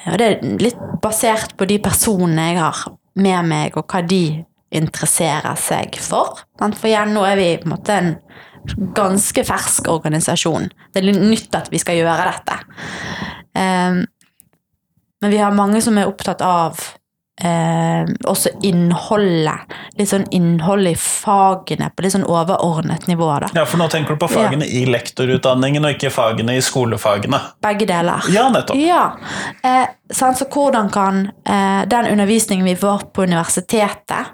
Og 0.07 0.19
det 0.21 0.27
er 0.27 0.59
litt 0.61 0.77
basert 1.01 1.55
på 1.57 1.65
de 1.67 1.79
personene 1.83 2.51
jeg 2.51 2.59
har 2.61 2.83
med 3.17 3.49
meg, 3.49 3.77
og 3.77 3.87
hva 3.89 4.03
de 4.05 4.43
interesserer 4.77 5.57
seg 5.59 5.97
for. 6.03 6.43
For 6.59 6.89
igjen, 6.89 7.13
nå 7.15 7.23
er 7.27 7.39
vi 7.39 7.49
på 7.61 7.69
en 7.69 7.73
måte 7.75 7.97
en 7.97 8.13
ganske 8.97 9.43
fersk 9.47 9.87
organisasjon. 9.91 10.67
Det 10.91 11.01
er 11.01 11.07
litt 11.07 11.23
nytt 11.23 11.55
at 11.55 11.71
vi 11.71 11.79
skal 11.81 11.99
gjøre 12.01 12.27
dette. 12.27 12.57
Eh, 13.57 14.01
men 15.17 15.33
vi 15.33 15.39
har 15.41 15.55
mange 15.55 15.81
som 15.81 15.97
er 15.97 16.09
opptatt 16.09 16.43
av 16.45 16.81
eh, 17.43 18.07
også 18.27 18.51
innholdet. 18.65 19.75
Litt 19.97 20.09
sånn 20.11 20.25
innhold 20.33 20.89
i 20.89 20.95
fagene 20.97 21.89
på 21.93 22.05
litt 22.05 22.15
sånn 22.15 22.25
overordnet 22.27 23.07
nivå. 23.09 23.29
da. 23.43 23.51
Ja, 23.55 23.65
For 23.69 23.79
nå 23.81 23.89
tenker 23.93 24.15
du 24.15 24.21
på 24.21 24.29
fagene 24.31 24.65
i 24.65 24.85
lektorutdanningen, 24.89 25.85
og 25.85 25.97
ikke 25.97 26.13
fagene 26.13 26.57
i 26.57 26.63
skolefagene. 26.65 27.39
Begge 27.63 27.89
deler. 27.89 28.25
Ja, 28.33 28.47
nettopp. 28.53 28.79
Ja. 28.81 29.03
Eh, 29.63 29.85
sånn, 30.09 30.37
så 30.37 30.49
hvordan 30.51 30.91
kan 30.93 31.27
eh, 31.45 31.83
den 31.89 32.11
undervisningen 32.13 32.67
vi 32.67 32.77
får 32.79 33.09
på 33.13 33.27
universitetet, 33.27 34.33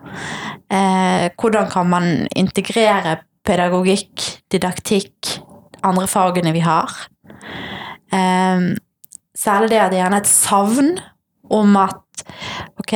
eh, 0.72 1.30
hvordan 1.40 1.70
kan 1.72 1.90
man 1.90 2.12
integrere 2.36 3.20
pedagogikk, 3.44 4.30
didaktikk, 4.54 5.40
andre 5.84 6.08
fagene 6.08 6.54
vi 6.56 6.64
har? 6.64 6.92
Eh, 8.14 8.72
særlig 9.34 9.74
det 9.74 9.82
at 9.82 9.92
det 9.92 10.00
gjerne 10.00 10.22
er 10.22 10.24
et 10.24 10.32
savn 10.32 10.96
om 11.54 11.76
at 11.82 12.00
ok, 12.84 12.94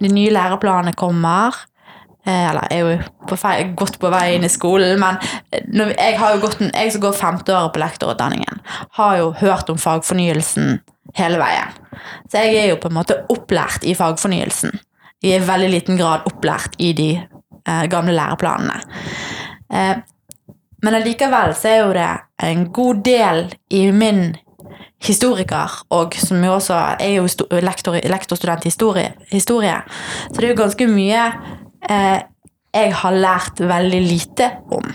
de 0.00 0.12
nye 0.12 0.32
læreplanene 0.34 0.92
kommer, 0.98 1.56
eh, 2.26 2.50
eller 2.50 2.68
jeg 2.70 2.80
er 2.80 2.84
jo 2.84 3.26
på 3.28 3.38
feil, 3.40 3.72
godt 3.78 3.98
på 4.00 4.12
vei 4.12 4.36
inn 4.36 4.44
i 4.44 4.52
skolen, 4.52 5.00
men 5.00 5.18
når 5.72 5.94
jeg, 5.96 6.18
har 6.20 6.34
jo 6.34 6.44
gått, 6.44 6.60
jeg 6.68 6.92
som 6.92 7.04
går 7.04 7.16
femteåret 7.18 7.74
på 7.74 7.82
lektorutdanningen, 7.82 8.60
har 8.98 9.16
jo 9.18 9.32
hørt 9.40 9.72
om 9.72 9.80
fagfornyelsen 9.80 10.78
hele 11.18 11.40
veien. 11.40 11.74
Så 12.30 12.44
jeg 12.44 12.60
er 12.60 12.70
jo 12.70 12.78
på 12.80 12.90
en 12.90 12.98
måte 13.00 13.22
opplært 13.32 13.84
i 13.84 13.96
fagfornyelsen. 13.98 14.78
i 15.22 15.34
veldig 15.36 15.68
liten 15.68 15.98
grad 15.98 16.24
opplært 16.24 16.78
i 16.80 16.94
de 16.96 17.10
eh, 17.20 17.82
gamle 17.92 18.14
læreplanene. 18.16 18.78
Eh, 19.68 19.98
men 20.80 20.96
allikevel 20.96 21.52
så 21.52 21.68
er 21.68 21.82
jo 21.82 21.90
det 21.92 22.08
en 22.40 22.62
god 22.72 23.02
del 23.04 23.42
i 23.68 23.82
min 23.92 24.30
historiker, 25.02 25.78
og 25.96 26.16
som 26.18 26.42
jo 26.44 26.56
også 26.56 26.78
er 27.00 27.14
jo 27.16 27.26
lektor, 27.64 27.96
lektorstudent 28.12 28.66
i 28.66 28.72
historie, 28.72 29.14
historie, 29.30 29.78
så 30.28 30.36
det 30.36 30.48
er 30.48 30.54
jo 30.54 30.62
ganske 30.62 30.90
mye 30.90 31.22
eh, 31.88 32.18
jeg 32.70 32.92
har 32.94 33.16
lært 33.16 33.60
veldig 33.66 34.00
lite 34.04 34.50
om. 34.70 34.90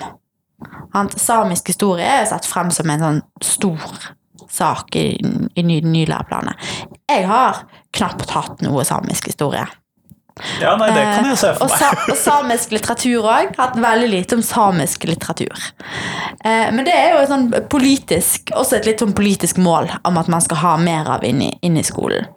Samisk 1.19 1.73
historie 1.73 2.07
er 2.07 2.27
sett 2.29 2.47
frem 2.47 2.69
som 2.71 2.89
en 2.89 3.03
sånn 3.03 3.23
stor 3.43 4.13
sak 4.55 4.95
i, 4.95 5.09
i 5.19 5.63
ny, 5.65 5.81
ny 5.83 6.05
læreplan. 6.07 6.53
Jeg 7.11 7.25
har 7.27 7.65
knapt 7.95 8.31
hatt 8.31 8.63
noe 8.63 8.85
samisk 8.87 9.27
historie. 9.31 9.65
Ja, 10.59 10.73
nei, 10.75 10.89
det 10.91 11.03
kan 11.15 11.27
jeg 11.29 11.37
se 11.39 11.47
Eh, 11.47 11.55
for 11.55 11.63
og, 11.63 11.69
meg. 11.71 11.79
sa, 11.79 12.11
og 12.11 12.17
samisk 12.19 12.73
litteratur 12.75 13.23
òg. 13.23 13.53
Hatt 13.55 13.77
veldig 13.79 14.09
lite 14.11 14.35
om 14.35 14.41
samisk 14.43 15.05
litteratur. 15.07 15.55
Eh, 16.43 16.71
men 16.75 16.83
det 16.83 16.91
er 16.91 17.13
jo 17.13 17.21
et 17.21 17.31
sånn 17.31 17.47
politisk, 17.71 18.51
også 18.51 18.75
et 18.81 18.89
litt 18.89 18.99
sånn 18.99 19.15
politisk 19.15 19.61
mål 19.63 19.87
om 20.03 20.19
at 20.19 20.27
man 20.27 20.43
skal 20.43 20.59
ha 20.59 20.75
mer 20.81 21.07
av 21.07 21.23
inn 21.23 21.39
i, 21.41 21.53
inn 21.63 21.79
i 21.79 21.85
skolen. 21.87 22.27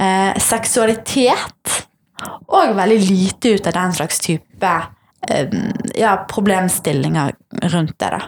Eh, 0.00 0.32
seksualitet 0.40 1.84
og 2.48 2.74
veldig 2.78 3.00
lite 3.04 3.58
ut 3.58 3.66
av 3.68 3.76
den 3.76 3.92
slags 3.92 4.18
type 4.24 4.74
ja, 5.96 6.10
problemstillinger 6.28 7.32
rundt 7.72 7.94
det. 7.98 8.10
da. 8.12 8.20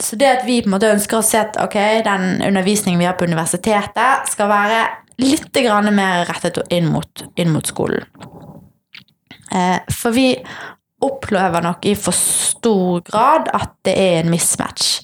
Så 0.00 0.16
det 0.16 0.30
at 0.38 0.46
vi 0.46 0.62
på 0.62 0.70
en 0.70 0.72
måte 0.72 0.88
ønsker 0.88 1.18
å 1.18 1.24
se 1.24 1.36
at 1.42 1.58
ok, 1.60 1.76
den 2.04 2.40
undervisningen 2.46 3.00
vi 3.00 3.04
har 3.04 3.18
på 3.20 3.28
universitetet, 3.28 4.30
skal 4.32 4.48
være 4.48 4.80
litt 5.20 5.56
mer 5.92 6.24
rettet 6.26 6.58
inn 6.70 6.88
mot, 6.92 7.24
inn 7.36 7.52
mot 7.52 7.66
skolen. 7.66 8.04
Eh, 9.52 9.80
for 9.92 10.12
vi 10.12 10.32
opplever 11.02 11.62
nok 11.62 11.84
i 11.86 11.94
for 11.98 12.14
stor 12.16 13.02
grad 13.06 13.50
at 13.52 13.74
det 13.84 13.94
er 13.98 14.20
en 14.20 14.30
mismatch 14.30 15.02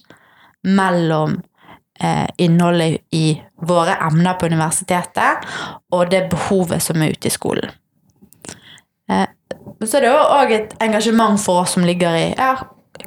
mellom 0.68 1.40
eh, 2.00 2.26
innholdet 2.38 3.02
i 3.14 3.40
våre 3.66 3.98
emner 4.06 4.38
på 4.38 4.46
universitetet 4.46 5.44
og 5.92 6.10
det 6.10 6.28
behovet 6.30 6.82
som 6.82 7.02
er 7.02 7.14
ute 7.14 7.28
i 7.28 7.34
skolen. 7.34 7.70
Eh, 9.10 9.26
så 9.84 10.00
det 10.00 10.10
er 10.10 10.18
òg 10.18 10.54
et 10.54 10.74
engasjement 10.82 11.40
for 11.40 11.64
oss 11.64 11.76
som 11.76 11.86
ligger 11.86 12.16
i 12.18 12.26
ja, 12.32 12.54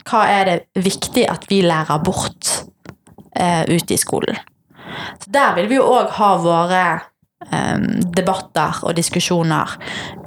hva 0.07 0.25
er 0.31 0.47
det 0.49 0.83
viktig 0.83 1.25
at 1.29 1.47
vi 1.49 1.61
lærer 1.65 2.03
bort 2.03 2.51
eh, 3.35 3.63
ute 3.67 3.95
i 3.95 3.99
skolen. 3.99 4.39
Så 5.21 5.31
der 5.33 5.55
vil 5.57 5.69
vi 5.71 5.79
jo 5.79 5.87
òg 5.87 6.11
ha 6.17 6.29
våre 6.41 6.83
um, 7.51 7.87
debatter 8.15 8.83
og 8.83 8.95
diskusjoner. 8.97 9.77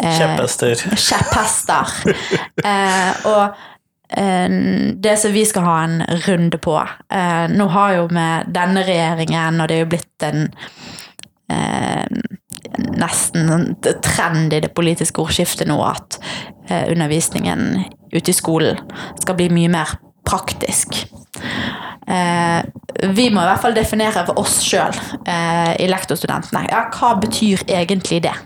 eh, 0.00 0.18
Kjepphester. 0.18 0.75
kjepphester. 1.09 1.94
eh, 2.64 3.26
og 3.30 3.44
eh, 4.18 4.56
det 5.04 5.18
som 5.21 5.35
vi 5.35 5.44
skal 5.49 5.66
ha 5.68 5.76
en 5.85 6.00
runde 6.26 6.59
på 6.59 6.78
eh, 6.80 7.47
Nå 7.52 7.68
har 7.75 7.94
jo 7.99 8.09
med 8.14 8.50
denne 8.54 8.85
regjeringen, 8.87 9.61
og 9.61 9.68
det 9.68 9.76
er 9.76 9.85
jo 9.85 9.92
blitt 9.94 10.26
en 10.26 10.49
eh, 11.52 12.06
nesten 12.99 13.75
trend 14.02 14.54
i 14.54 14.62
det 14.64 14.73
politiske 14.75 15.21
ordskiftet 15.23 15.68
nå 15.68 15.76
at 15.85 16.16
undervisningen 16.64 17.85
ute 18.14 18.30
i 18.33 18.35
skolen 18.35 18.78
skal 19.21 19.37
bli 19.37 19.50
mye 19.52 19.68
mer 19.68 19.90
praktisk. 20.25 21.04
Eh, 22.09 22.63
vi 23.15 23.29
må 23.33 23.43
i 23.43 23.49
hvert 23.49 23.63
fall 23.63 23.77
definere 23.77 24.25
for 24.29 24.41
oss 24.43 24.61
sjøl 24.65 24.97
eh, 25.25 25.75
i 25.81 25.89
lektorstudentene. 25.91 26.67
Ja, 26.71 26.87
hva 26.95 27.15
betyr 27.21 27.65
egentlig 27.69 28.25
det? 28.27 28.37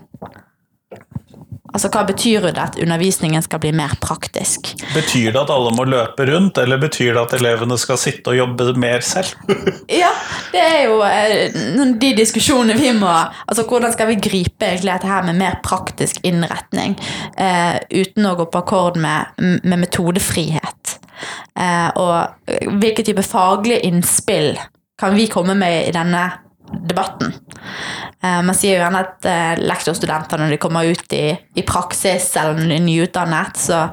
Altså, 1.69 1.91
Hva 1.93 2.01
betyr 2.09 2.47
det 2.49 2.59
at 2.59 2.79
undervisningen 2.81 3.45
skal 3.45 3.61
bli 3.63 3.71
mer 3.77 3.93
praktisk? 4.01 4.73
Betyr 4.95 5.35
det 5.35 5.43
at 5.43 5.51
alle 5.53 5.71
må 5.77 5.85
løpe 5.87 6.25
rundt, 6.31 6.59
eller 6.59 6.81
betyr 6.81 7.13
det 7.13 7.21
at 7.27 7.35
elevene 7.37 7.77
skal 7.79 8.01
sitte 8.01 8.33
og 8.33 8.39
jobbe 8.39 8.73
mer 8.81 9.05
selv? 9.05 9.37
Ja, 10.01 10.11
det 10.53 10.63
er 10.65 10.81
jo 10.89 10.99
eh, 11.05 11.93
de 12.01 12.13
diskusjonene 12.17 12.77
vi 12.79 12.93
må 12.97 13.11
Altså, 13.11 13.67
Hvordan 13.69 13.93
skal 13.95 14.11
vi 14.13 14.21
gripe 14.23 14.67
egentlig 14.67 14.95
dette 14.95 15.11
her 15.11 15.27
med 15.29 15.39
mer 15.39 15.59
praktisk 15.65 16.23
innretning 16.27 16.97
eh, 17.37 17.77
uten 17.93 18.27
å 18.27 18.37
gå 18.39 18.49
på 18.49 18.63
akkord 18.65 18.99
med, 19.01 19.37
med 19.63 19.85
metodefrihet? 19.85 20.88
Eh, 21.59 21.89
og 21.99 22.79
hvilke 22.81 23.05
type 23.07 23.25
faglige 23.27 23.83
innspill 23.89 24.55
kan 24.99 25.17
vi 25.17 25.29
komme 25.31 25.57
med 25.59 25.89
i 25.89 25.95
denne 25.95 26.25
debatten? 26.89 27.35
Eh, 28.23 28.41
man 28.45 28.55
sier 28.57 28.77
jo 28.77 28.83
gjerne 28.83 29.05
at 29.05 29.29
eh, 29.29 29.61
lektorstudenter 29.63 30.43
når 30.43 30.55
de 30.55 30.63
kommer 30.63 30.89
ut 30.89 31.15
i, 31.17 31.27
i 31.59 31.67
praksis 31.67 32.31
eller 32.37 32.59
når 32.59 32.73
de 32.73 32.79
er 32.79 32.87
nyutdannet, 32.87 33.61
så 33.61 33.87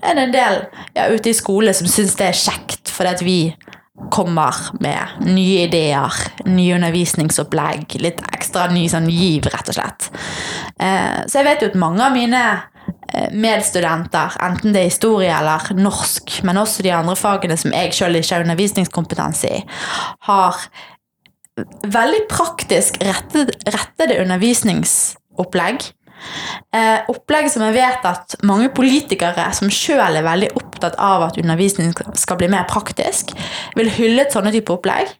er 0.00 0.16
det 0.16 0.28
en 0.28 0.36
del 0.36 0.62
ja, 0.96 1.10
ute 1.10 1.32
i 1.32 1.36
skole 1.36 1.74
som 1.76 1.88
syns 1.90 2.16
det 2.18 2.30
er 2.30 2.40
kjekt, 2.40 2.92
fordi 2.92 3.14
at 3.14 3.24
vi 3.26 3.40
kommer 4.10 4.56
med 4.80 5.26
nye 5.26 5.66
ideer, 5.66 6.14
nye 6.48 6.78
undervisningsopplegg, 6.78 7.98
litt 8.00 8.22
ekstra 8.30 8.70
ny 8.72 8.86
sånn 8.88 9.10
giv, 9.12 9.44
rett 9.52 9.68
og 9.68 9.76
slett. 9.76 10.06
Så 11.28 11.36
jeg 11.36 11.44
vet 11.44 11.60
jo 11.60 11.68
at 11.68 11.76
mange 11.82 12.06
av 12.06 12.16
mine 12.16 12.40
medstudenter, 13.32 14.36
enten 14.44 14.74
det 14.74 14.84
er 14.84 14.90
historie 14.90 15.32
eller 15.34 15.70
norsk, 15.78 16.40
men 16.46 16.60
også 16.60 16.84
de 16.86 16.92
andre 16.94 17.16
fagene 17.18 17.56
som 17.58 17.74
jeg 17.74 17.94
sjøl 17.96 18.18
ikke 18.20 18.36
har 18.36 18.46
undervisningskompetanse 18.46 19.50
i, 19.50 19.62
har 20.28 20.60
veldig 21.84 22.26
praktisk 22.30 23.00
rettede, 23.04 23.56
rettede 23.68 24.20
undervisningsopplegg. 24.22 25.90
Eh, 26.76 27.08
opplegg 27.08 27.48
som 27.50 27.64
jeg 27.64 27.78
vet 27.78 28.04
at 28.08 28.36
mange 28.46 28.68
politikere 28.76 29.46
som 29.56 29.72
sjøl 29.72 30.18
er 30.20 30.26
veldig 30.26 30.50
opptatt 30.60 30.98
av 31.00 31.24
at 31.30 31.38
undervisning 31.40 31.94
skal 32.18 32.38
bli 32.40 32.50
mer 32.52 32.68
praktisk, 32.70 33.32
vil 33.78 33.90
hylle 33.96 34.26
et 34.26 34.36
sånne 34.36 34.52
type 34.54 34.72
opplegg. 34.74 35.14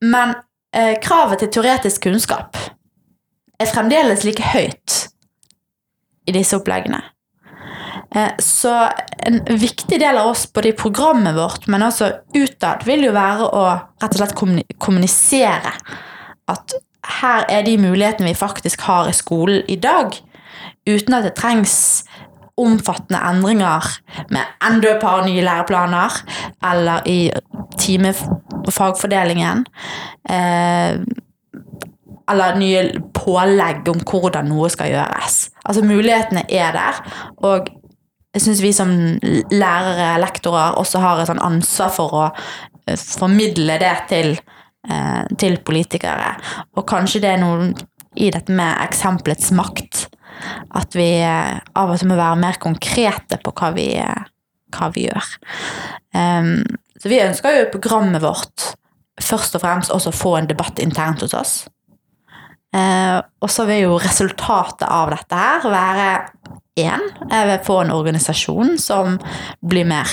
Men 0.00 0.34
eh, 0.74 0.96
kravet 1.04 1.44
til 1.44 1.52
teoretisk 1.54 2.08
kunnskap 2.08 2.56
er 3.60 3.68
fremdeles 3.68 4.24
like 4.24 4.44
høyt 4.54 5.09
i 6.26 6.34
disse 6.36 6.56
oppleggene. 6.58 7.02
Eh, 8.14 8.30
Så 8.38 8.72
en 9.26 9.40
viktig 9.44 10.00
del 10.00 10.18
av 10.18 10.30
oss 10.32 10.46
både 10.52 10.68
i 10.68 10.76
programmet 10.76 11.36
vårt, 11.36 11.66
men 11.66 11.82
også 11.82 12.10
utad, 12.34 12.84
vil 12.84 13.04
jo 13.04 13.12
være 13.16 13.50
å 13.50 13.64
rett 14.00 14.14
og 14.14 14.18
slett 14.20 14.38
kommunisere 14.78 15.72
at 16.50 16.74
her 17.20 17.46
er 17.48 17.62
de 17.64 17.76
mulighetene 17.80 18.28
vi 18.28 18.34
faktisk 18.38 18.80
har 18.88 19.08
i 19.08 19.16
skolen 19.16 19.62
i 19.68 19.76
dag, 19.80 20.12
uten 20.88 21.14
at 21.16 21.24
det 21.24 21.36
trengs 21.38 22.04
omfattende 22.60 23.20
endringer 23.24 23.86
med 24.28 24.42
enda 24.66 24.90
et 24.90 25.00
par 25.00 25.24
nye 25.24 25.44
læreplaner, 25.44 26.10
eller 26.66 27.06
i 27.08 27.30
timefagfordelingen, 27.80 29.64
eh, 30.28 30.98
eller 32.30 32.58
nye 32.60 32.84
pålegg 33.16 33.88
om 33.90 34.00
hvordan 34.06 34.48
noe 34.50 34.70
skal 34.72 34.92
gjøres. 34.92 35.42
Altså 35.64 35.84
mulighetene 35.86 36.46
er 36.48 36.72
der, 36.76 37.00
og 37.46 37.70
jeg 38.34 38.44
syns 38.44 38.62
vi 38.62 38.70
som 38.74 38.92
lærere, 39.50 40.14
lektorer, 40.22 40.78
også 40.78 41.02
har 41.02 41.22
et 41.22 41.32
ansvar 41.34 41.90
for 41.94 42.14
å 42.14 42.24
eh, 42.30 42.94
formidle 42.94 43.78
det 43.82 43.94
til, 44.12 44.36
eh, 44.86 45.22
til 45.38 45.58
politikere. 45.66 46.36
Og 46.78 46.86
kanskje 46.86 47.24
det 47.24 47.32
er 47.34 47.42
noe 47.42 47.72
i 48.20 48.30
dette 48.30 48.54
med 48.54 48.78
eksempelets 48.86 49.50
makt. 49.56 50.06
At 50.78 50.94
vi 50.94 51.08
eh, 51.18 51.58
av 51.58 51.90
og 51.90 51.98
til 51.98 52.12
må 52.12 52.20
være 52.20 52.38
mer 52.44 52.60
konkrete 52.62 53.40
på 53.42 53.54
hva 53.58 53.72
vi, 53.74 53.88
hva 54.76 54.92
vi 54.94 55.08
gjør. 55.08 55.34
Em, 56.14 56.54
så 57.00 57.10
vi 57.10 57.22
ønsker 57.24 57.56
jo 57.56 57.72
programmet 57.74 58.22
vårt 58.22 58.70
først 59.20 59.58
og 59.58 59.64
fremst 59.64 59.92
også 59.94 60.12
å 60.12 60.16
få 60.16 60.36
en 60.38 60.48
debatt 60.48 60.80
internt 60.82 61.24
hos 61.24 61.34
oss. 61.36 61.54
Eh, 62.76 63.16
og 63.42 63.50
så 63.50 63.66
vil 63.66 63.84
jo 63.88 63.96
resultatet 63.98 64.86
av 64.86 65.10
dette 65.10 65.38
her 65.38 65.66
være 65.72 66.10
én, 66.78 67.02
jeg 67.26 67.48
vil 67.48 67.64
få 67.66 67.80
en 67.82 67.92
organisasjon 67.94 68.76
som 68.80 69.18
blir 69.60 69.88
mer 69.90 70.12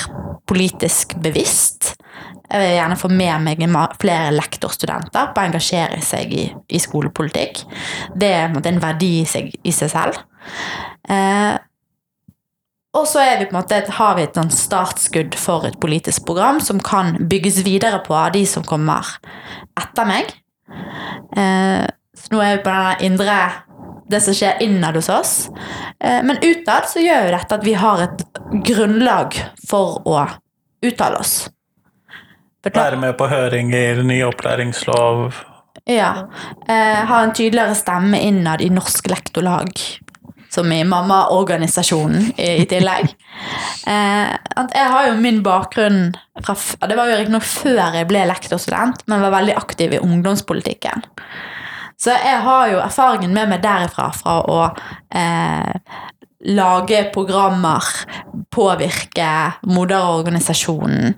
politisk 0.49 1.15
bevisst. 1.21 1.93
Jeg 2.47 2.63
vil 2.63 2.75
gjerne 2.77 2.97
få 2.97 3.11
med 3.11 3.43
meg 3.43 3.63
flere 3.99 4.31
lektorstudenter 4.33 5.33
på 5.35 5.41
å 5.41 5.47
engasjere 5.49 5.99
seg 6.03 6.33
i, 6.33 6.45
i 6.71 6.79
skolepolitikk. 6.79 7.65
Det 8.15 8.29
er 8.39 8.47
en 8.47 8.81
verdi 8.81 9.17
i 9.21 9.25
seg, 9.27 9.51
i 9.67 9.73
seg 9.75 9.91
selv. 9.91 10.21
Eh, 11.11 11.57
og 12.97 13.05
så 13.05 13.21
vi 13.37 13.49
måte, 13.53 13.83
har 13.99 14.15
vi 14.17 14.23
et 14.25 14.39
startskudd 14.55 15.35
for 15.37 15.67
et 15.67 15.77
politisk 15.83 16.25
program 16.25 16.61
som 16.63 16.79
kan 16.81 17.13
bygges 17.29 17.61
videre 17.67 17.99
på 18.05 18.15
av 18.15 18.31
de 18.33 18.45
som 18.49 18.65
kommer 18.65 19.05
etter 19.77 20.07
meg. 20.09 20.31
Eh, 21.37 21.85
så 22.17 22.33
nå 22.33 22.41
er 22.43 22.57
vi 22.57 22.63
på 22.65 22.73
denne 22.73 22.97
indre 23.07 23.39
det 24.07 24.21
som 24.23 24.35
skjer 24.35 24.61
innad 24.63 24.95
hos 24.95 25.09
oss. 25.09 25.33
Eh, 25.99 26.23
Men 26.23 26.39
utad 26.41 26.87
så 26.89 27.03
gjør 27.03 27.27
jo 27.27 27.35
dette 27.35 27.59
at 27.59 27.65
vi 27.65 27.75
har 27.77 28.03
et 28.05 28.25
grunnlag 28.65 29.35
for 29.67 30.01
å 30.07 30.23
uttale 30.85 31.19
oss. 31.19 31.35
Være 32.67 32.99
med 32.99 33.15
på 33.19 33.27
høringer, 33.31 34.03
ny 34.03 34.21
opplæringslov 34.27 35.29
Ja. 35.87 36.27
Eh, 36.67 37.05
ha 37.07 37.21
en 37.23 37.31
tydeligere 37.33 37.75
stemme 37.75 38.19
innad 38.19 38.61
i 38.61 38.69
Norsk 38.69 39.07
Lektorlag. 39.07 39.69
Som 40.51 40.71
i 40.71 40.81
mammaorganisasjonen 40.83 42.33
i, 42.37 42.63
i 42.63 42.65
tillegg. 42.69 43.13
Eh, 43.87 44.31
jeg 44.73 44.87
har 44.91 45.05
jo 45.07 45.13
min 45.21 45.37
bakgrunn 45.45 46.09
fra 46.43 46.55
Det 46.89 46.95
var 46.97 47.07
jo 47.07 47.19
riktignok 47.21 47.45
før 47.47 47.93
jeg 47.95 48.07
ble 48.09 48.25
lektorstudent, 48.27 49.05
men 49.07 49.21
var 49.23 49.31
veldig 49.31 49.53
aktiv 49.55 49.93
i 49.95 50.01
ungdomspolitikken. 50.03 51.05
Så 51.97 52.13
jeg 52.13 52.41
har 52.45 52.67
jo 52.71 52.81
erfaringen 52.83 53.33
med 53.33 53.49
meg 53.49 53.63
derifra 53.63 54.11
fra 54.13 54.35
å 54.45 54.59
eh, 55.17 55.95
lage 56.53 56.99
programmer, 57.13 57.87
påvirke 58.53 59.29
moderorganisasjonen. 59.65 61.17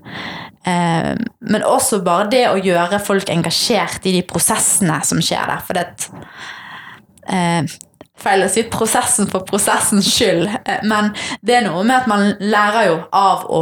Eh, 0.64 1.12
men 1.52 1.68
også 1.68 2.00
bare 2.06 2.30
det 2.32 2.46
å 2.48 2.62
gjøre 2.64 3.02
folk 3.04 3.32
engasjert 3.34 4.08
i 4.08 4.16
de 4.16 4.24
prosessene 4.28 5.02
som 5.04 5.20
skjer 5.24 5.52
der. 5.52 5.68
For 5.68 5.80
det 5.80 5.86
eh, 7.28 7.78
Feil 8.20 8.44
å 8.44 8.50
si 8.52 8.66
prosessen 8.68 9.30
for 9.32 9.46
prosessens 9.48 10.10
skyld, 10.12 10.50
eh, 10.66 10.82
men 10.88 11.14
det 11.46 11.60
er 11.60 11.68
noe 11.68 11.86
med 11.88 12.02
at 12.02 12.10
man 12.12 12.34
lærer 12.40 12.90
jo 12.90 12.98
av 13.16 13.46
å 13.48 13.62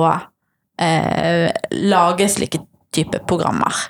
eh, 0.82 1.50
lage 1.86 2.30
slike 2.34 2.64
type 2.98 3.22
programmer. 3.30 3.84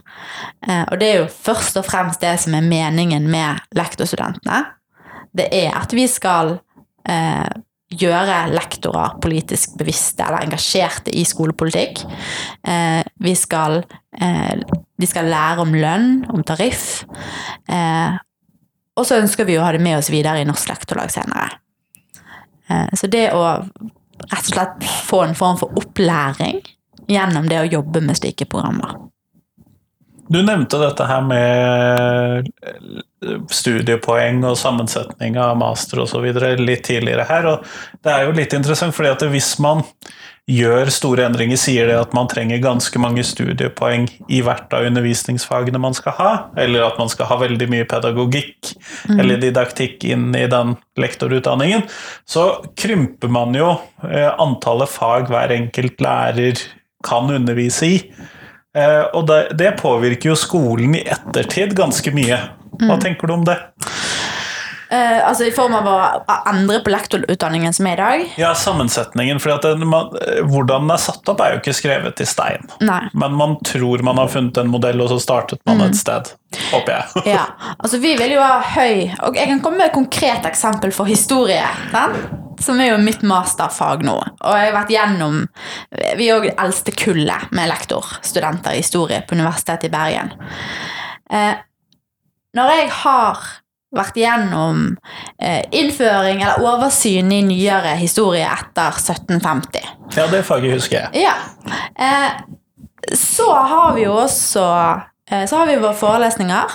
Eh, 0.68 0.84
og 0.84 0.98
det 1.02 1.12
er 1.12 1.22
jo 1.22 1.30
først 1.32 1.80
og 1.80 1.88
fremst 1.88 2.24
det 2.24 2.36
som 2.44 2.58
er 2.58 2.66
meningen 2.66 3.30
med 3.32 3.64
lektorstudentene. 3.78 4.64
Det 5.38 5.48
er 5.54 5.74
at 5.78 5.94
vi 5.96 6.08
skal 6.10 6.58
eh, 7.08 7.48
gjøre 7.88 8.40
lektorer 8.52 9.16
politisk 9.24 9.78
bevisste 9.80 10.26
eller 10.26 10.44
engasjerte 10.44 11.14
i 11.16 11.24
skolepolitikk. 11.28 12.04
Eh, 12.68 13.04
vi 13.24 13.36
skal, 13.36 13.84
eh, 14.20 14.56
de 15.00 15.08
skal 15.08 15.32
lære 15.32 15.64
om 15.64 15.74
lønn, 15.74 16.26
om 16.34 16.44
tariff. 16.44 17.06
Eh, 17.70 18.18
og 18.98 19.06
så 19.06 19.22
ønsker 19.22 19.46
vi 19.46 19.58
å 19.58 19.64
ha 19.64 19.72
det 19.72 19.82
med 19.82 20.00
oss 20.00 20.10
videre 20.10 20.42
i 20.42 20.48
Norsk 20.48 20.70
Lektorlag 20.70 21.14
senere. 21.14 21.62
Eh, 22.70 22.90
så 22.94 23.08
det 23.08 23.30
å 23.32 23.46
rett 24.28 24.48
og 24.50 24.54
slett 24.54 24.88
få 25.08 25.24
en 25.24 25.38
form 25.38 25.60
for 25.62 25.78
opplæring 25.78 26.64
gjennom 27.08 27.48
det 27.50 27.62
å 27.62 27.70
jobbe 27.78 28.04
med 28.04 28.20
slike 28.20 28.48
programmer. 28.50 28.98
Du 30.28 30.42
nevnte 30.44 30.80
dette 30.82 31.06
her 31.08 31.24
med 31.24 32.50
studiepoeng 33.52 34.44
og 34.46 34.58
sammensetning 34.60 35.38
av 35.40 35.56
master 35.60 36.04
osv. 36.04 36.26
litt 36.60 36.84
tidligere 36.84 37.28
her. 37.30 37.48
og 37.48 37.66
Det 38.04 38.12
er 38.12 38.26
jo 38.28 38.36
litt 38.36 38.54
interessant, 38.54 38.96
fordi 38.96 39.14
at 39.14 39.24
hvis 39.32 39.56
man 39.64 39.86
gjør 40.48 40.88
store 40.96 41.26
endringer, 41.28 41.60
sier 41.60 41.90
det 41.90 41.98
at 42.00 42.14
man 42.16 42.30
trenger 42.32 42.62
ganske 42.64 43.00
mange 43.04 43.24
studiepoeng 43.28 44.06
i 44.32 44.40
hvert 44.46 44.72
av 44.76 44.86
undervisningsfagene 44.88 45.80
man 45.84 45.96
skal 45.96 46.16
ha, 46.16 46.30
eller 46.56 46.86
at 46.86 47.00
man 47.00 47.12
skal 47.12 47.28
ha 47.32 47.40
veldig 47.42 47.68
mye 47.72 47.88
pedagogikk 47.90 48.72
eller 49.12 49.42
didaktikk 49.44 50.06
inn 50.08 50.30
i 50.40 50.46
den 50.52 50.78
lektorutdanningen, 51.00 51.84
så 52.24 52.48
krymper 52.80 53.32
man 53.32 53.60
jo 53.60 53.74
eh, 54.08 54.32
antallet 54.40 54.92
fag 54.92 55.28
hver 55.32 55.52
enkelt 55.58 56.04
lærer 56.04 56.64
kan 57.08 57.32
undervise 57.34 57.88
i. 57.88 58.00
Eh, 58.78 59.04
og 59.16 59.28
det, 59.32 59.42
det 59.58 59.78
påvirker 59.82 60.34
jo 60.34 60.38
skolen 60.38 61.00
i 61.00 61.06
ettertid 61.08 61.76
ganske 61.78 62.14
mye. 62.14 62.40
Hva 62.78 63.00
tenker 63.02 63.30
du 63.30 63.40
om 63.40 63.48
det? 63.48 63.58
Uh, 64.88 65.28
altså 65.28 65.44
I 65.44 65.52
form 65.52 65.74
av 65.76 65.88
å 65.92 65.96
endre 66.48 66.80
på 66.80 66.92
lektorutdanningen 66.94 67.74
som 67.76 67.90
er 67.90 67.98
i 67.98 68.00
dag? 68.00 68.22
Ja, 68.40 68.54
sammensetningen. 68.56 69.42
For 69.44 69.52
eh, 69.52 70.40
hvordan 70.48 70.86
den 70.86 70.94
er 70.96 71.02
satt 71.04 71.28
opp, 71.28 71.44
er 71.44 71.58
jo 71.58 71.60
ikke 71.60 71.76
skrevet 71.76 72.24
i 72.24 72.28
stein. 72.30 72.64
Nei. 72.80 73.02
Men 73.12 73.36
man 73.36 73.58
tror 73.68 74.04
man 74.08 74.22
har 74.22 74.32
funnet 74.32 74.62
en 74.62 74.72
modell, 74.72 75.04
og 75.04 75.12
så 75.12 75.20
startet 75.20 75.60
man 75.68 75.84
et 75.90 76.00
sted. 76.00 76.32
Håper 76.72 76.96
jeg. 76.96 77.24
Ja, 77.36 77.44
altså 77.76 78.00
Vi 78.00 78.14
vil 78.16 78.32
jo 78.38 78.40
ha 78.40 78.62
høy 78.64 79.10
Og 79.28 79.36
jeg 79.36 79.50
kan 79.50 79.60
komme 79.60 79.82
med 79.82 79.90
et 79.90 79.98
konkret 79.98 80.48
eksempel 80.48 80.94
for 80.96 81.10
historie. 81.10 81.66
Sant? 81.92 82.47
Som 82.64 82.80
er 82.82 82.92
jo 82.92 82.98
mitt 83.02 83.22
masterfag 83.28 84.02
nå. 84.08 84.16
Og 84.18 84.58
jeg 84.58 84.70
har 84.70 84.76
vært 84.76 84.94
gjennom 84.96 85.44
Vi 86.18 86.26
er 86.28 86.34
jo 86.34 86.42
det 86.48 86.56
eldste 86.58 86.94
kullet 86.98 87.52
med 87.56 87.70
lektorstudenter 87.70 88.74
i 88.74 88.82
historie 88.82 89.22
på 89.28 89.38
Universitetet 89.38 89.90
i 89.90 89.94
Bergen. 89.94 90.34
Eh, 91.30 91.56
når 92.58 92.72
jeg 92.74 92.90
har 93.04 93.42
vært 93.98 94.18
gjennom 94.20 94.82
eh, 95.40 95.64
innføring 95.72 96.42
eller 96.42 96.64
oversyn 96.66 97.32
i 97.32 97.42
nyere 97.46 97.94
historie 98.00 98.48
etter 98.48 98.98
1750 99.00 100.18
Ja, 100.18 100.26
det 100.32 100.44
faget 100.48 100.76
husker 100.76 101.06
jeg. 101.06 101.28
ja. 101.28 101.36
Eh, 101.96 102.32
så 103.16 103.48
har 103.54 103.94
vi 103.96 104.04
jo 104.04 104.16
også 104.20 104.64
eh, 105.32 105.46
Så 105.48 105.56
har 105.62 105.68
vi 105.70 105.78
våre 105.80 105.96
forelesninger. 105.96 106.74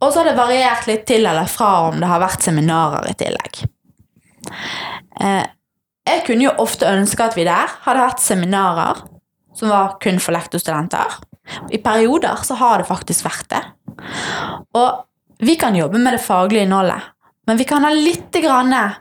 Og 0.00 0.08
så 0.08 0.20
har 0.22 0.30
det 0.30 0.38
variert 0.38 0.86
litt 0.88 1.04
til 1.06 1.26
eller 1.26 1.46
fra 1.50 1.88
om 1.90 2.00
det 2.00 2.08
har 2.08 2.22
vært 2.22 2.42
seminarer 2.42 3.10
i 3.10 3.14
tillegg. 3.20 3.60
Eh, 5.20 5.46
jeg 6.10 6.24
kunne 6.26 6.46
jo 6.48 6.56
ofte 6.62 6.88
ønske 6.88 7.26
at 7.26 7.36
vi 7.38 7.46
der 7.46 7.70
hadde 7.84 8.06
hatt 8.06 8.22
seminarer 8.22 9.02
som 9.56 9.70
var 9.72 9.98
kun 10.02 10.20
for 10.22 10.34
lektorstudenter. 10.34 11.18
I 11.74 11.80
perioder 11.82 12.42
så 12.46 12.56
har 12.60 12.80
det 12.80 12.88
faktisk 12.88 13.26
vært 13.26 13.48
det. 13.50 13.62
Og 14.78 15.04
vi 15.44 15.56
kan 15.60 15.76
jobbe 15.76 15.98
med 15.98 16.14
det 16.14 16.22
faglige 16.24 16.66
innholdet, 16.66 17.02
men 17.48 17.58
vi 17.58 17.66
kan 17.66 17.84
ha 17.84 17.90
litt 17.94 18.36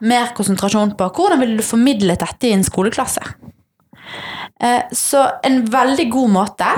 mer 0.01 0.33
konsentrasjon 0.35 0.95
på 0.97 1.09
hvordan 1.15 1.41
vil 1.43 1.57
du 1.57 1.63
formidle 1.63 2.15
dette 2.17 2.47
i 2.47 2.53
en 2.55 2.63
skoleklasse. 2.63 3.21
Eh, 4.59 4.83
Så 4.91 5.21
en 5.43 5.65
veldig 5.65 6.09
god 6.11 6.29
måte, 6.29 6.69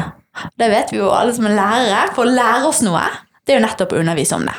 det 0.57 0.69
vet 0.69 0.91
vi 0.91 0.97
jo 0.97 1.11
alle 1.11 1.33
som 1.33 1.45
er 1.45 1.55
lærere, 1.55 2.13
for 2.15 2.25
å 2.25 2.35
lære 2.35 2.67
oss 2.67 2.81
noe, 2.81 3.03
det 3.45 3.55
er 3.55 3.61
jo 3.61 3.67
nettopp 3.67 3.93
å 3.93 3.99
undervise 3.99 4.35
om 4.35 4.45
det. 4.45 4.57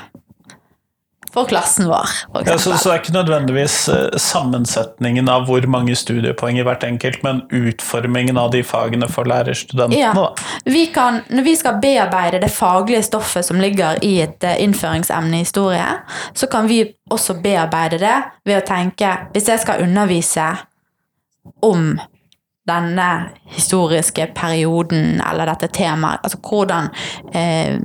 For 1.32 1.48
klassen 1.48 1.88
vår, 1.88 2.08
for 2.32 2.44
Ja, 2.46 2.58
så, 2.58 2.74
så 2.76 2.90
det 2.90 2.94
er 2.94 3.00
ikke 3.00 3.14
nødvendigvis 3.14 3.76
eh, 3.88 4.18
sammensetningen 4.20 5.30
av 5.32 5.46
hvor 5.48 5.64
mange 5.70 5.94
studiepoeng 5.96 6.58
i 6.60 6.66
hvert 6.66 6.84
enkelt, 6.84 7.22
men 7.24 7.40
utformingen 7.48 8.36
av 8.36 8.50
de 8.52 8.60
fagene 8.66 9.08
for 9.08 9.28
lærerstudentene. 9.30 9.96
Ja. 9.96 10.26
Vi 10.68 10.84
kan, 10.92 11.22
når 11.32 11.46
vi 11.48 11.56
skal 11.56 11.80
bearbeide 11.80 12.42
det 12.42 12.52
faglige 12.52 13.00
stoffet 13.08 13.48
som 13.48 13.60
ligger 13.64 14.02
i 14.04 14.18
et 14.26 14.44
eh, 14.44 14.60
innføringsemne 14.60 15.40
i 15.40 15.46
historie, 15.46 15.88
så 16.36 16.50
kan 16.52 16.68
vi 16.68 16.84
også 17.10 17.40
bearbeide 17.40 18.02
det 18.02 18.18
ved 18.44 18.60
å 18.60 18.66
tenke 18.66 19.08
Hvis 19.32 19.48
jeg 19.48 19.60
skal 19.64 19.82
undervise 19.84 20.44
om 21.64 21.96
denne 22.68 23.08
historiske 23.56 24.28
perioden 24.36 25.20
eller 25.20 25.48
dette 25.50 25.72
temaet, 25.72 26.20
altså 26.22 26.38
hvordan 26.44 26.92
eh, 27.34 27.80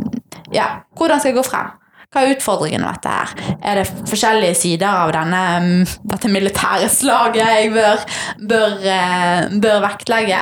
Ja, 0.54 0.68
hvordan 0.98 1.20
skal 1.20 1.32
jeg 1.32 1.40
gå 1.40 1.48
frem? 1.48 1.76
Hva 2.18 2.24
er 2.26 2.34
utfordringen 2.34 2.82
med 2.82 2.96
dette 2.96 3.12
her? 3.14 3.34
Er 3.62 3.78
det 3.78 4.06
forskjellige 4.10 4.58
sider 4.58 4.90
av 4.90 5.12
denne, 5.14 5.42
mm, 5.62 5.98
dette 6.10 6.30
militære 6.34 6.88
slaget 6.90 7.44
jeg 7.44 7.68
bør, 7.76 8.06
bør, 8.50 8.72
eh, 8.90 9.52
bør 9.62 9.84
vektlegge? 9.84 10.40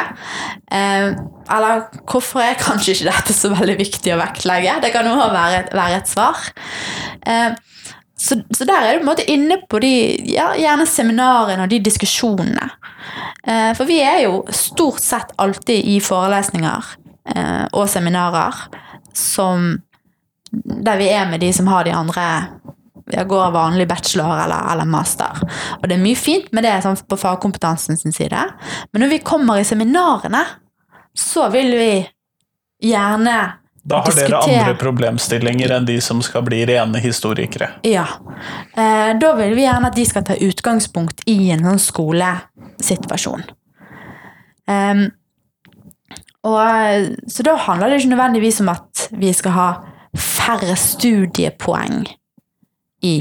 Eh, 0.71 1.09
eller 1.51 1.83
hvorfor 2.07 2.39
er 2.39 2.55
kanskje 2.55 2.95
ikke 2.95 3.09
dette 3.09 3.35
så 3.35 3.51
veldig 3.51 3.75
viktig 3.81 4.13
å 4.15 4.21
vektlegge? 4.21 4.77
Det 4.85 4.93
kan 4.93 5.03
jo 5.03 5.17
være, 5.19 5.65
være 5.75 5.97
et 5.99 6.07
svar. 6.07 6.47
Eh, 7.27 7.51
så, 8.15 8.39
så 8.55 8.63
der 8.63 8.79
er 8.79 8.93
du 8.93 9.03
på 9.03 9.09
en 9.09 9.11
måte 9.11 9.27
inne 9.27 9.59
på 9.67 9.83
de 9.83 9.91
ja, 10.31 10.53
gjerne 10.55 10.87
seminarene 10.87 11.67
og 11.67 11.75
de 11.75 11.81
diskusjonene. 11.83 12.69
For 13.75 13.83
vi 13.85 13.99
er 13.99 14.23
jo 14.23 14.45
stort 14.49 15.03
sett 15.03 15.35
alltid 15.37 15.91
i 15.91 15.99
forelesninger 16.01 16.87
og 17.75 17.89
seminarer 17.91 18.63
som 19.13 19.75
der 20.63 20.97
vi 21.01 21.09
er 21.11 21.27
med 21.29 21.43
de 21.43 21.51
som 21.53 21.67
har 21.71 21.87
de 21.87 21.93
andre 21.95 22.25
jeg 23.13 23.27
går 23.29 23.51
vanlig 23.53 23.85
bachelor 23.87 24.39
eller, 24.45 24.65
eller 24.71 24.87
master. 24.89 25.37
Og 25.77 25.83
det 25.85 25.93
er 25.93 26.01
mye 26.01 26.17
fint 26.17 26.47
med 26.55 26.65
det 26.65 26.73
sånn, 26.81 26.97
på 26.97 27.19
fagkompetansen 27.21 27.99
sin 27.99 28.15
side. 28.15 28.39
Men 28.91 29.05
når 29.05 29.11
vi 29.13 29.19
kommer 29.25 29.61
i 29.61 29.67
seminarene, 29.67 30.41
så 31.13 31.45
vil 31.53 31.69
vi 31.77 31.91
gjerne 32.89 33.35
Da 33.85 34.01
har 34.01 34.17
dere 34.17 34.39
andre 34.41 34.73
problemstillinger 34.81 35.75
enn 35.77 35.85
de 35.85 35.99
som 36.01 36.23
skal 36.25 36.47
bli 36.47 36.63
rene 36.65 36.97
historikere. 37.03 37.75
Ja. 37.85 38.07
Eh, 38.73 39.11
da 39.21 39.33
vil 39.37 39.53
vi 39.53 39.67
gjerne 39.67 39.91
at 39.91 39.99
de 39.99 40.05
skal 40.09 40.25
ta 40.25 40.39
utgangspunkt 40.41 41.21
i 41.29 41.51
en 41.53 41.61
sånn 41.67 41.83
skolesituasjon. 41.83 43.45
Og, 46.45 46.57
så 47.29 47.45
da 47.45 47.53
handler 47.67 47.93
det 47.93 48.01
ikke 48.01 48.15
nødvendigvis 48.15 48.61
om 48.65 48.73
at 48.73 49.07
vi 49.13 49.29
skal 49.37 49.53
ha 49.53 49.69
færre 50.45 50.77
studiepoeng 50.79 52.05
i 53.05 53.17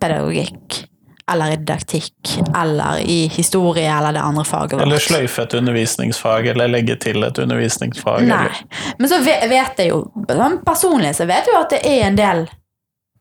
pedagogikk 0.00 0.84
eller 1.30 1.52
i 1.52 1.56
didaktikk 1.56 2.32
eller 2.56 3.00
i 3.06 3.26
historie 3.30 3.90
eller 3.98 4.12
det 4.12 4.20
andre 4.20 4.44
faget 4.44 4.72
vårt. 4.72 4.82
Eller 4.82 5.02
sløyfe 5.02 5.44
et 5.44 5.54
undervisningsfag, 5.54 6.46
eller 6.52 6.70
legge 6.72 6.96
til 6.98 7.22
et 7.22 7.38
undervisningsfag. 7.38 8.24
Nei. 8.26 8.40
Eller. 8.40 8.96
Men 8.98 9.12
så 9.12 9.20
vet 9.22 9.78
jeg 9.78 9.92
jo 9.92 10.00
sånn 10.26 10.58
personlig 10.66 11.14
så 11.18 11.28
vet 11.30 11.46
jeg 11.46 11.54
jo 11.54 11.60
at 11.60 11.76
det 11.76 11.84
er 11.86 12.08
en 12.08 12.18
del 12.18 12.48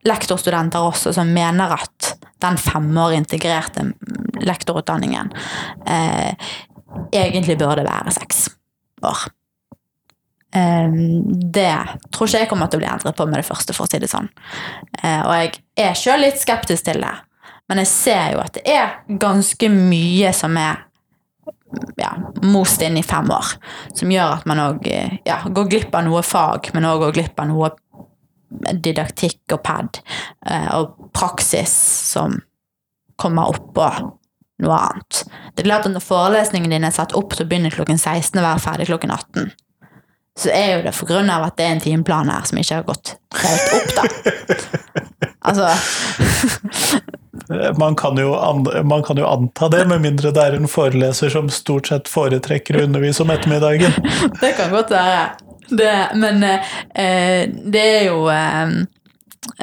lektorstudenter 0.08 0.86
også 0.90 1.14
som 1.14 1.30
mener 1.36 1.76
at 1.76 2.14
den 2.40 2.58
femårig 2.58 3.20
integrerte 3.20 3.84
lektorutdanningen 4.48 5.34
eh, 5.92 6.32
egentlig 7.12 7.58
burde 7.60 7.84
være 7.86 8.16
seks 8.16 8.48
år. 9.04 9.28
Eh, 10.56 11.00
det 11.54 11.72
tror 12.10 12.28
ikke 12.28 12.44
jeg 12.44 12.52
kommer 12.52 12.70
til 12.70 12.80
å 12.80 12.84
bli 12.84 12.92
endret 12.92 13.18
på 13.18 13.28
med 13.30 13.42
det 13.42 13.48
første, 13.48 13.76
for 13.76 13.88
å 13.88 13.92
si 13.92 14.02
det 14.02 14.12
sånn. 14.12 14.30
Eh, 15.02 15.22
og 15.24 15.34
jeg 15.36 15.56
er 15.86 15.98
sjøl 15.98 16.24
litt 16.26 16.42
skeptisk 16.42 16.90
til 16.90 17.02
det, 17.06 17.16
men 17.70 17.84
jeg 17.84 17.92
ser 17.94 18.36
jo 18.36 18.44
at 18.44 18.56
det 18.58 18.66
er 18.74 19.02
ganske 19.22 19.72
mye 19.74 20.34
som 20.36 20.58
er 20.60 20.86
ja, 22.00 22.16
most 22.42 22.82
inn 22.82 22.98
i 22.98 23.06
fem 23.06 23.30
år, 23.30 23.54
som 23.94 24.10
gjør 24.10 24.40
at 24.40 24.48
man 24.50 24.62
òg 24.64 24.88
ja, 24.90 25.44
går 25.46 25.70
glipp 25.70 25.94
av 25.94 26.08
noe 26.08 26.24
fag, 26.26 26.72
men 26.74 26.88
òg 26.90 27.04
går 27.06 27.18
glipp 27.20 27.44
av 27.44 27.52
noe 27.52 27.70
didaktikk 28.50 29.54
og 29.54 29.62
pad 29.66 30.00
eh, 30.50 30.70
og 30.76 31.12
praksis 31.16 31.74
som 32.10 32.40
kommer 33.20 33.52
oppå 33.52 33.88
noe 34.64 34.78
annet. 34.80 35.24
Det 35.54 35.64
er 35.64 35.70
klart 35.70 35.88
at 35.88 35.94
Når 35.94 36.04
forelesningen 36.04 36.74
din 36.74 36.88
er 36.88 36.96
satt 36.96 37.16
opp 37.16 37.36
til 37.36 37.46
å 37.46 37.50
begynne 37.50 37.72
klokken 37.74 38.00
16 38.00 38.40
og 38.40 38.46
være 38.46 38.64
ferdig 38.64 38.90
klokken 38.90 39.14
18, 39.16 39.52
så 40.40 40.52
er 40.56 40.78
jo 40.78 40.84
det 40.86 40.96
for 40.96 41.10
grunn 41.10 41.30
av 41.34 41.44
at 41.50 41.58
det 41.60 41.66
er 41.66 41.76
en 41.76 41.84
timeplan 41.84 42.32
her 42.32 42.46
som 42.48 42.60
ikke 42.62 42.80
har 42.80 42.88
gått 42.88 43.16
helt 43.44 43.74
opp, 43.78 43.90
da. 43.98 44.04
Altså 45.50 45.70
Man 47.78 47.96
kan, 47.96 48.18
man 48.88 49.04
kan 49.04 49.18
jo 49.18 49.26
anta 49.26 49.70
det, 49.72 49.86
med 49.88 50.02
mindre 50.02 50.32
det 50.36 50.44
er 50.44 50.58
en 50.58 50.68
foreleser 50.70 51.32
som 51.34 51.50
stort 51.50 51.90
sett 51.90 52.12
foretrekker 52.12 52.78
å 52.78 52.84
undervise 52.86 53.24
om 53.24 53.32
ettermiddagen. 53.34 53.96
Det 54.42 54.52
kan 54.58 54.70
godt 54.74 54.92
være. 54.94 55.24
Det, 55.70 55.94
men 56.20 56.44
eh, 56.44 57.50
det 57.50 57.82
er 57.82 58.06
jo 58.10 58.28
eh, 58.34 58.76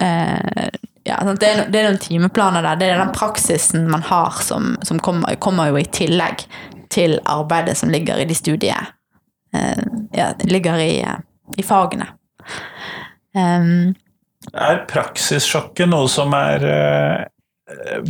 eh, 0.03 0.67
ja, 1.07 1.21
det, 1.23 1.47
er, 1.47 1.65
det, 1.71 1.79
er, 1.79 1.89
noen 1.89 2.03
timeplaner 2.03 2.63
der. 2.67 2.79
Det 2.81 2.91
er 2.91 3.03
den 3.03 3.15
praksisen 3.15 3.89
man 3.91 4.03
har 4.07 4.39
som, 4.43 4.75
som 4.87 4.99
kommer, 5.03 5.35
kommer, 5.43 5.71
jo 5.71 5.81
i 5.81 5.87
tillegg 5.87 6.47
til 6.91 7.19
arbeidet 7.27 7.77
som 7.79 7.91
ligger 7.91 8.23
i 8.23 8.27
de 8.29 8.35
studiet 8.39 8.75
eh, 8.75 8.93
Ja, 10.17 10.31
ligger 10.49 10.81
i, 10.81 10.91
i 11.57 11.65
fagene. 11.67 12.09
Um, 13.37 13.95
er 14.55 14.85
praksissjokket 14.89 15.89
noe 15.91 16.09
som 16.11 16.35
er 16.37 16.67
eh, 16.71 17.25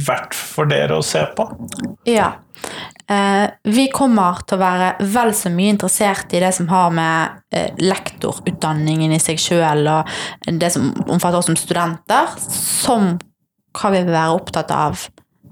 verdt 0.06 0.36
for 0.36 0.68
dere 0.68 0.98
å 0.98 1.04
se 1.04 1.22
på? 1.36 1.46
Ja. 2.08 2.34
Eh, 3.08 3.46
vi 3.70 3.86
kommer 3.94 4.42
til 4.44 4.58
å 4.58 4.62
være 4.62 5.08
vel 5.14 5.32
så 5.36 5.52
mye 5.54 5.74
interessert 5.76 6.34
i 6.34 6.42
det 6.42 6.52
som 6.56 6.68
har 6.72 6.90
med 6.94 7.38
eh, 7.54 7.70
lektorutdanningen 7.80 9.14
i 9.14 9.20
seg 9.22 9.40
sjøl 9.40 9.86
og 9.92 10.10
det 10.60 10.72
som 10.74 10.90
omfatter 11.06 11.38
oss 11.40 11.48
som 11.50 11.58
studenter, 11.60 12.34
som 12.40 13.14
hva 13.76 13.92
vi 13.92 14.02
vil 14.02 14.14
være 14.16 14.36
opptatt 14.36 14.72
av 14.74 15.06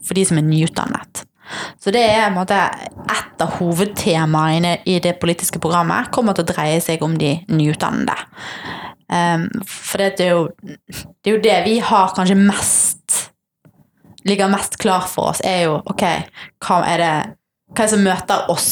for 0.05 0.19
de 0.19 0.25
som 0.27 0.41
er 0.41 0.49
nyutdannet. 0.49 1.25
Så 1.83 1.93
det 1.95 2.03
er 2.09 2.27
en 2.27 2.37
måte, 2.39 2.57
et 2.57 3.45
av 3.45 3.59
hovedtemaene 3.59 4.79
i 4.89 4.99
det 5.05 5.17
politiske 5.23 5.61
programmet 5.63 6.11
kommer 6.15 6.37
til 6.37 6.47
å 6.47 6.53
dreie 6.55 6.81
seg 6.85 7.05
om 7.05 7.19
de 7.21 7.37
nyutdannede. 7.53 8.17
Um, 9.05 9.51
for 9.69 10.01
det 10.01 10.25
er, 10.25 10.33
jo, 10.33 10.49
det 10.89 11.29
er 11.29 11.35
jo 11.37 11.43
det 11.45 11.57
vi 11.67 11.75
har 11.85 12.15
kanskje 12.17 12.39
mest 12.41 12.95
ligger 14.25 14.49
mest 14.49 14.79
klar 14.81 15.05
for 15.09 15.35
oss, 15.35 15.43
er 15.45 15.67
jo 15.67 15.79
ok, 15.85 16.05
hva 16.65 16.81
er 16.89 17.03
det 17.03 17.15
hva 17.75 17.83
er 17.83 17.89
det 17.89 17.91
som 17.91 18.05
møter 18.07 18.51
oss 18.53 18.69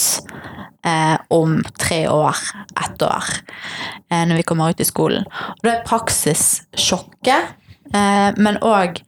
eh, 0.86 1.16
om 1.34 1.56
tre 1.80 2.04
år, 2.08 2.38
ett 2.84 3.02
år, 3.02 3.30
eh, 4.12 4.22
når 4.28 4.38
vi 4.38 4.44
kommer 4.46 4.70
ut 4.70 4.82
i 4.82 4.86
skolen. 4.86 5.26
Og 5.26 5.64
det 5.66 5.72
er 5.72 5.86
praksissjokket, 5.88 7.50
eh, 7.90 8.28
men 8.38 8.60
òg 8.62 9.02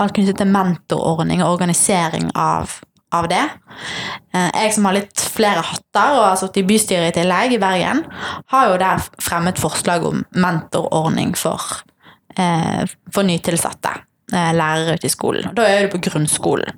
alt 0.00 0.14
knyttet 0.16 0.40
til 0.40 0.50
mentorordning 0.50 1.42
og 1.44 1.56
organisering 1.56 2.30
av, 2.38 2.72
av 3.14 3.28
det. 3.30 3.42
Eh, 4.34 4.48
jeg 4.62 4.74
som 4.76 4.88
har 4.88 4.96
litt 4.96 5.24
flere 5.32 5.64
hatter 5.66 6.16
og 6.16 6.26
har 6.28 6.38
sittet 6.40 6.62
i 6.62 6.66
bystyret 6.70 7.12
i 7.12 7.20
tillegg, 7.20 7.56
i 7.56 7.62
Bergen, 7.62 8.04
har 8.52 8.70
jo 8.70 8.80
der 8.80 9.04
fremmet 9.22 9.60
forslag 9.60 10.06
om 10.08 10.24
mentorordning 10.36 11.34
for, 11.38 11.82
eh, 12.36 12.84
for 13.12 13.28
nytilsatte. 13.28 13.96
Eh, 14.32 14.52
lærere 14.54 14.94
ute 14.94 15.08
i 15.08 15.12
skolen. 15.12 15.54
Da 15.54 15.66
er 15.66 15.86
det 15.86 15.92
på 15.92 16.02
grunnskolen. 16.10 16.76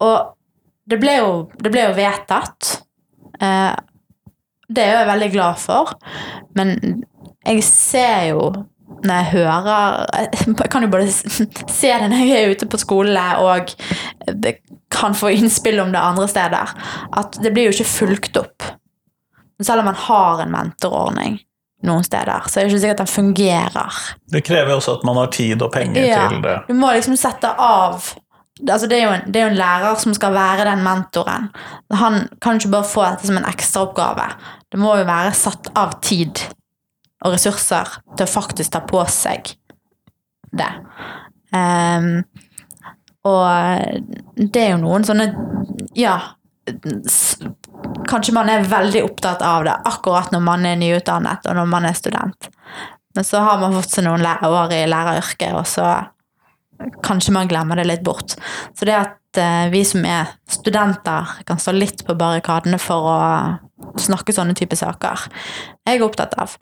Og 0.00 0.32
det 0.88 0.98
ble 0.98 1.18
jo, 1.18 1.32
det 1.60 1.70
ble 1.70 1.84
jo 1.84 1.94
vedtatt. 1.94 2.78
Det 4.72 4.82
er 4.82 4.96
jeg 4.96 5.06
veldig 5.06 5.28
glad 5.34 5.58
for. 5.60 5.92
Men 6.56 7.04
jeg 7.44 7.62
ser 7.66 8.28
jo 8.30 8.46
når 9.02 9.14
jeg 9.14 9.28
hører 9.32 9.68
Jeg 10.32 10.70
kan 10.70 10.84
jo 10.84 10.90
både 10.92 11.08
se 11.10 11.90
det 11.90 12.10
når 12.10 12.22
jeg 12.22 12.36
er 12.38 12.52
ute 12.54 12.68
på 12.70 12.80
skole 12.80 13.24
og 13.42 13.72
kan 14.92 15.16
få 15.16 15.32
innspill 15.32 15.80
om 15.80 15.92
det 15.92 16.02
andre 16.02 16.28
steder, 16.28 16.72
at 17.16 17.38
det 17.42 17.52
blir 17.54 17.70
jo 17.70 17.76
ikke 17.76 17.88
fulgt 17.88 18.36
opp. 18.36 18.66
Selv 19.62 19.82
om 19.82 19.88
man 19.88 19.98
har 19.98 20.42
en 20.42 20.52
mentorordning, 20.52 21.38
noen 21.86 22.04
steder. 22.06 22.46
Så 22.46 22.60
er 22.60 22.66
det 22.66 22.72
ikke 22.72 22.82
sikkert 22.84 23.00
at 23.00 23.06
den 23.06 23.12
fungerer. 23.14 24.02
Det 24.34 24.44
krever 24.46 24.74
også 24.76 24.98
at 24.98 25.06
man 25.08 25.18
har 25.18 25.32
tid 25.34 25.62
og 25.62 25.72
penger 25.74 26.04
ja, 26.06 26.26
til 26.30 26.44
det. 26.44 26.58
Du 26.68 26.76
må 26.78 26.92
liksom 26.94 27.16
sette 27.18 27.50
av 27.56 28.12
altså 28.62 28.86
det, 28.86 28.98
er 29.00 29.08
en, 29.08 29.24
det, 29.32 29.40
er 29.40 29.46
jo 29.48 29.52
en, 29.54 29.58
lærer 29.58 29.94
som 29.98 30.14
skal 30.14 30.34
være 30.36 30.68
den 30.68 30.84
mentoren. 30.84 31.48
Han 31.90 32.26
kan 32.42 32.60
ikke 32.60 32.74
bare 32.76 32.90
få 32.90 33.06
dette 33.08 33.30
som 33.30 33.38
en 33.40 33.48
ekstraoppgave. 33.48 34.28
Det 34.72 34.80
må 34.80 34.96
jo 35.00 35.08
være 35.08 35.32
satt 35.36 35.72
av 35.78 35.98
tid 36.04 36.44
og 37.22 37.34
ressurser 37.34 37.98
til 38.16 38.26
å 38.26 38.30
faktisk 38.30 38.74
ta 38.74 38.82
på 38.86 39.02
seg 39.10 39.54
det. 40.52 40.70
Um, 41.52 42.22
og 43.28 43.42
det 44.36 44.62
er 44.62 44.70
jo 44.72 44.82
noen 44.82 45.04
sånne 45.06 45.28
Ja, 45.98 46.16
Kanskje 48.08 48.34
man 48.34 48.48
er 48.50 48.64
veldig 48.66 49.02
opptatt 49.04 49.42
av 49.44 49.64
det 49.66 49.74
akkurat 49.88 50.30
når 50.32 50.42
man 50.46 50.66
er 50.66 50.78
nyutdannet 50.78 51.46
og 51.50 51.56
når 51.58 51.68
man 51.70 51.86
er 51.88 51.96
student. 51.98 52.48
Men 53.14 53.26
så 53.26 53.42
har 53.44 53.58
man 53.60 53.74
fått 53.76 53.96
seg 53.96 54.06
noen 54.06 54.24
år 54.24 54.74
i 54.74 54.84
læreryrket, 54.88 55.52
og 55.58 55.66
så 55.68 55.88
kanskje 57.04 57.34
man 57.34 57.50
glemmer 57.50 57.78
det 57.78 57.88
litt 57.88 58.04
bort. 58.06 58.36
Så 58.78 58.88
det 58.88 58.96
at 58.96 59.40
eh, 59.40 59.66
vi 59.72 59.82
som 59.86 60.06
er 60.08 60.32
studenter, 60.50 61.34
kan 61.46 61.60
stå 61.60 61.74
litt 61.76 62.06
på 62.06 62.16
barrikadene 62.18 62.80
for 62.82 63.10
å 63.10 63.18
snakke 64.00 64.34
sånne 64.34 64.56
type 64.58 64.78
saker, 64.78 65.26
jeg 65.86 65.98
er 65.98 66.06
opptatt 66.06 66.34
av. 66.40 66.56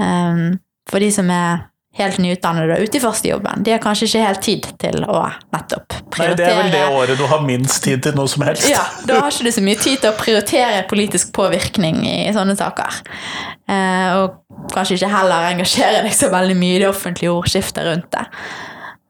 Um, 0.00 0.58
for 0.90 1.02
de 1.02 1.10
som 1.14 1.28
er 1.30 1.68
helt 1.92 2.18
nyutdannede 2.18 2.78
ute 2.80 2.96
i 2.96 3.00
førstejobben. 3.00 3.64
De 3.64 3.74
har 3.74 3.80
kanskje 3.82 4.08
ikke 4.08 4.24
helt 4.24 4.42
tid 4.44 4.68
til 4.80 5.02
å 5.04 5.26
nettopp 5.52 5.98
prioritere 6.14 6.32
Nei, 6.32 6.36
Det 6.38 6.46
er 6.48 6.60
vel 6.60 6.72
det 6.72 7.00
året 7.02 7.20
du 7.20 7.26
har 7.28 7.42
minst 7.44 7.82
tid 7.84 8.02
til 8.06 8.16
noe 8.16 8.30
som 8.32 8.44
helst. 8.46 8.64
Ja, 8.70 8.84
da 9.08 9.20
har 9.20 9.34
ikke 9.34 9.50
du 9.50 9.52
så 9.52 9.64
mye 9.64 9.80
tid 9.80 10.00
til 10.00 10.08
å 10.08 10.16
prioritere 10.16 10.82
politisk 10.88 11.34
påvirkning 11.36 12.00
i 12.08 12.32
sånne 12.32 12.56
saker. 12.56 13.02
Eh, 13.68 14.08
og 14.22 14.72
kanskje 14.72 14.96
ikke 14.96 15.12
heller 15.12 15.50
engasjere 15.50 16.04
deg 16.06 16.16
så 16.16 16.32
veldig 16.32 16.56
mye 16.62 16.78
i 16.78 16.82
det 16.84 16.88
offentlige 16.88 17.34
ordskiftet 17.34 17.84
rundt 17.90 18.08
det. 18.16 18.24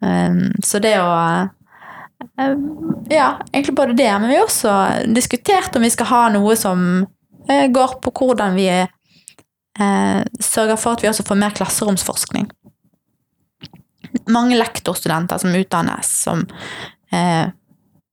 Um, 0.03 0.49
så 0.67 0.81
det 0.83 0.97
å 0.99 1.11
um, 1.15 2.63
Ja, 3.07 3.37
egentlig 3.53 3.77
både 3.79 3.95
det, 3.95 4.11
men 4.19 4.33
vi 4.33 4.41
har 4.41 4.49
også 4.49 4.75
diskutert 5.15 5.77
om 5.79 5.87
vi 5.87 5.93
skal 5.95 6.11
ha 6.11 6.23
noe 6.35 6.57
som 6.59 6.83
uh, 7.07 7.67
går 7.71 7.95
på 8.03 8.15
hvordan 8.19 8.59
vi 8.59 8.67
uh, 9.81 10.21
sørger 10.41 10.77
for 10.77 10.97
at 10.97 11.05
vi 11.05 11.09
også 11.09 11.25
får 11.29 11.41
mer 11.41 11.57
klasseromsforskning 11.57 12.51
mange 14.27 14.59
lektorstudenter 14.59 15.39
som 15.39 15.55
utdannes, 15.57 16.11
som 16.25 16.45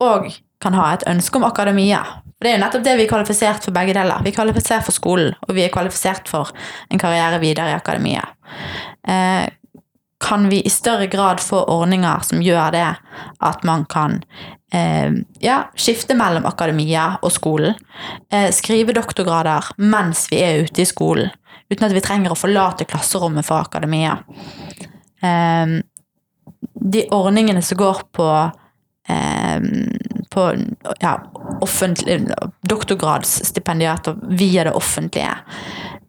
òg 0.04 0.26
eh, 0.30 0.39
kan 0.60 0.76
ha 0.76 0.89
et 0.93 1.06
ønske 1.08 1.39
om 1.39 1.48
akademia. 1.48 2.02
For 2.39 2.48
Det 2.48 2.52
er 2.52 2.58
jo 2.58 2.63
nettopp 2.63 2.86
det 2.86 2.95
vi 3.00 3.06
er 3.06 3.12
kvalifisert 3.12 3.65
for 3.67 3.76
begge 3.76 3.95
deler. 3.95 4.24
Vi 4.24 4.32
er 4.32 4.36
kvalifisert 4.36 4.86
for 4.88 4.95
skolen, 4.95 5.36
og 5.48 5.56
vi 5.56 5.65
er 5.65 5.74
kvalifisert 5.74 6.30
for 6.32 6.52
en 6.91 7.02
karriere 7.02 7.39
videre 7.43 7.74
i 7.74 7.78
akademia. 7.78 8.24
Eh, 9.08 9.48
kan 10.19 10.49
vi 10.51 10.62
i 10.62 10.69
større 10.69 11.08
grad 11.08 11.39
få 11.39 11.63
ordninger 11.71 12.23
som 12.27 12.41
gjør 12.43 12.73
det 12.75 12.88
at 13.45 13.63
man 13.67 13.86
kan 13.89 14.19
eh, 14.73 15.13
ja, 15.39 15.60
skifte 15.79 16.17
mellom 16.19 16.47
akademia 16.49 17.13
og 17.23 17.32
skolen? 17.34 17.77
Eh, 18.32 18.49
skrive 18.55 18.95
doktorgrader 18.97 19.71
mens 19.79 20.27
vi 20.32 20.41
er 20.43 20.65
ute 20.65 20.84
i 20.84 20.89
skolen, 20.89 21.32
uten 21.71 21.88
at 21.88 21.95
vi 21.95 22.03
trenger 22.03 22.36
å 22.36 22.39
forlate 22.39 22.88
klasserommet 22.89 23.47
for 23.47 23.63
akademia. 23.63 24.17
Eh, 25.23 25.79
de 26.79 27.05
ordningene 27.15 27.63
som 27.63 27.79
går 27.79 28.03
på 28.15 28.29
eh, 29.10 29.69
på 30.29 30.55
ja, 30.99 31.32
doktorgradsstipendiater 32.62 34.15
via 34.29 34.63
det 34.63 34.71
offentlige. 34.71 35.38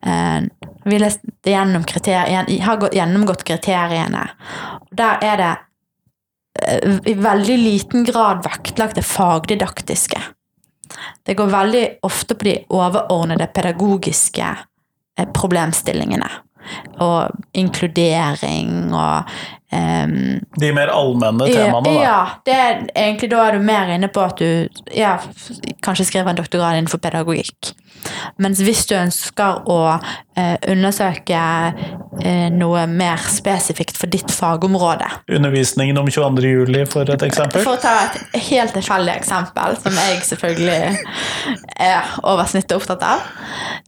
Eh, 0.07 0.41
vi 0.85 0.99
gjennom 1.45 1.85
har 2.61 2.89
gjennomgått 2.95 3.45
kriteriene. 3.45 4.29
Der 4.91 5.25
er 5.25 5.37
det 5.37 5.51
eh, 6.63 6.99
i 7.05 7.15
veldig 7.15 7.59
liten 7.59 8.05
grad 8.05 8.45
vektlagt 8.45 8.97
det 8.97 9.07
fagdidaktiske. 9.07 10.21
Det 11.23 11.35
går 11.35 11.47
veldig 11.53 11.85
ofte 12.03 12.35
på 12.35 12.49
de 12.49 12.57
overordnede 12.69 13.47
pedagogiske 13.47 14.49
eh, 15.19 15.29
problemstillingene. 15.37 16.31
Og 17.01 17.31
inkludering 17.57 18.90
og 18.94 19.31
um, 19.73 20.14
De 20.61 20.73
mer 20.77 20.90
allmenne 20.92 21.46
temaene, 21.49 21.88
da. 21.88 22.03
ja, 22.03 22.18
det 22.46 22.55
er 22.57 22.81
egentlig 22.94 23.31
da 23.33 23.44
er 23.49 23.57
du 23.59 23.64
mer 23.64 23.92
inne 23.94 24.11
på 24.12 24.23
at 24.27 24.40
du 24.42 24.68
ja, 24.96 25.14
kanskje 25.87 26.09
skriver 26.11 26.31
en 26.35 26.40
doktorgrad 26.42 26.79
innenfor 26.81 27.01
pedagogikk. 27.03 27.73
Mens 28.40 28.61
hvis 28.64 28.87
du 28.88 28.94
ønsker 28.96 29.59
å 29.68 29.79
uh, 29.96 30.57
undersøke 30.73 31.40
uh, 31.40 32.46
noe 32.55 32.85
mer 32.88 33.20
spesifikt 33.29 33.99
for 34.01 34.09
ditt 34.12 34.33
fagområde 34.33 35.05
Undervisningen 35.29 35.99
om 36.01 36.09
22. 36.09 36.46
juli, 36.49 36.85
for 36.88 37.09
et 37.12 37.25
eksempel. 37.27 37.64
For 37.66 37.77
å 37.77 37.83
ta 37.83 37.96
et 38.07 38.46
helt 38.51 38.73
tilfeldig 38.77 39.16
eksempel, 39.20 39.77
som 39.85 39.96
jeg 40.01 40.23
selvfølgelig 40.29 40.79
er 41.81 42.14
over 42.25 42.49
snittet 42.49 42.77
opptatt 42.79 43.05
av. 43.05 43.27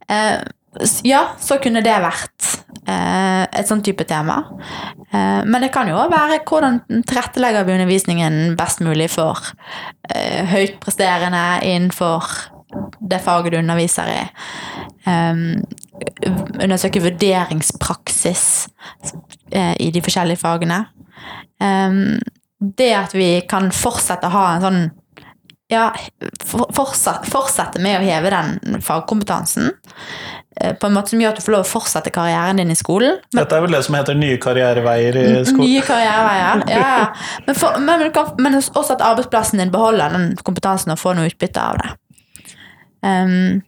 Eh, 0.08 0.36
s- 0.42 0.61
ja, 1.04 1.26
så 1.40 1.58
kunne 1.60 1.82
det 1.84 1.94
vært 2.00 2.46
eh, 2.88 3.44
et 3.44 3.68
sånn 3.68 3.82
type 3.84 4.06
tema. 4.08 4.38
Eh, 5.12 5.42
men 5.44 5.64
det 5.64 5.72
kan 5.74 5.90
jo 5.90 5.98
òg 6.00 6.12
være 6.12 6.40
hvordan 6.48 6.80
tilrettelegger 6.90 7.66
vi 7.68 7.76
undervisningen 7.76 8.56
best 8.58 8.80
mulig 8.84 9.10
for 9.12 9.52
eh, 10.08 10.48
høyt 10.48 10.80
presterende 10.82 11.44
innenfor 11.68 12.30
det 13.04 13.20
faget 13.20 13.52
du 13.52 13.58
underviser 13.58 14.08
i. 14.08 14.20
Um, 15.04 15.60
undersøke 16.62 17.02
vurderingspraksis 17.04 18.44
eh, 19.52 19.74
i 19.76 19.90
de 19.92 20.02
forskjellige 20.02 20.40
fagene. 20.40 20.86
Um, 21.60 22.16
det 22.78 22.92
at 22.96 23.14
vi 23.14 23.42
kan 23.50 23.68
fortsette 23.74 24.30
å 24.30 24.34
ha 24.34 24.46
en 24.54 24.64
sånn 24.64 24.82
ja, 25.72 25.86
fortsette 26.44 27.80
med 27.80 27.98
å 27.98 28.04
heve 28.04 28.32
den 28.32 28.82
fagkompetansen. 28.84 29.70
Eh, 30.60 30.74
På 30.76 30.88
en 30.88 30.96
måte 30.96 31.14
som 31.14 31.22
gjør 31.22 31.34
at 31.34 31.40
du 31.40 31.44
får 31.44 31.56
lov 31.56 31.64
å 31.66 31.70
fortsette 31.70 32.12
karrieren 32.14 32.60
din 32.62 32.72
i 32.74 32.78
skolen. 32.78 33.18
Men, 33.32 33.40
Dette 33.42 33.58
er 33.58 33.64
vel 33.66 33.76
det 33.76 33.82
som 33.86 33.98
heter 33.98 34.18
nye 34.18 34.38
karriereveier 34.42 35.18
i 35.22 35.26
skolen. 35.48 35.64
nye 35.64 35.82
karriereveier. 35.86 36.64
Ja. 36.72 36.94
Men, 37.46 37.58
for, 37.58 37.80
men, 37.80 38.06
men, 38.06 38.30
men 38.46 38.60
også 38.60 38.96
at 38.96 39.04
arbeidsplassen 39.12 39.62
din 39.62 39.74
beholder 39.74 40.16
den 40.16 40.32
kompetansen 40.44 40.94
og 40.94 41.00
får 41.02 41.18
noe 41.18 41.32
utbytte 41.32 41.68
av 41.72 41.82
det. 41.82 41.92
Um, 43.02 43.62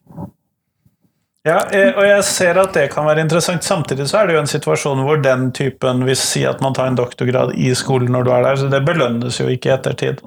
Ja, 1.45 1.59
eh, 1.77 1.91
og 1.93 2.07
jeg 2.07 2.25
ser 2.25 2.57
at 2.57 2.73
det 2.73 2.87
kan 2.95 3.05
være 3.05 3.21
interessant. 3.21 3.67
Samtidig 3.67 4.07
så 4.09 4.23
er 4.23 4.31
det 4.31 4.37
jo 4.39 4.41
en 4.41 4.49
situasjon 4.49 5.03
hvor 5.05 5.19
den 5.21 5.51
typen 5.53 6.01
vil 6.09 6.17
si 6.17 6.47
at 6.49 6.63
man 6.65 6.73
tar 6.77 6.89
en 6.89 6.97
doktorgrad 6.97 7.53
i 7.61 7.69
skolen 7.77 8.15
når 8.17 8.25
du 8.25 8.31
er 8.33 8.47
der, 8.47 8.61
så 8.63 8.71
det 8.73 8.81
belønnes 8.87 9.41
jo 9.43 9.51
ikke 9.53 9.69
i 9.69 9.75
ettertid. 9.75 10.23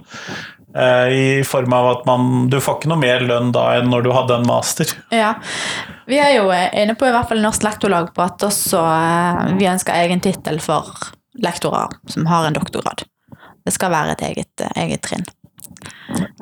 Eh, 0.75 1.07
I 1.39 1.43
form 1.47 1.73
av 1.73 1.85
at 1.91 2.05
man 2.05 2.49
Du 2.51 2.57
får 2.59 2.81
ikke 2.81 2.89
noe 2.91 2.99
mer 2.99 3.21
lønn 3.23 3.53
da 3.55 3.69
enn 3.77 3.87
når 3.91 4.03
du 4.03 4.11
hadde 4.11 4.35
en 4.35 4.47
master. 4.49 4.91
Ja. 5.15 5.35
Vi 6.07 6.19
er 6.19 6.33
jo 6.37 6.49
eh, 6.51 6.67
inne 6.83 6.95
på 6.99 7.07
i 7.07 7.13
hvert 7.15 7.29
fall 7.29 7.41
Norsk 7.43 7.63
Lektorlag 7.63 8.11
på 8.15 8.25
at 8.25 8.43
også 8.47 8.81
eh, 8.83 9.55
vi 9.59 9.69
ønsker 9.71 9.95
egen 10.03 10.23
tittel 10.23 10.59
for 10.63 10.91
lektorer 11.43 11.95
som 12.11 12.27
har 12.27 12.47
en 12.49 12.57
doktorgrad. 12.57 13.05
Det 13.67 13.73
skal 13.75 13.91
være 13.93 14.15
et 14.15 14.23
eget, 14.29 14.63
eget 14.79 15.03
trinn. 15.07 15.25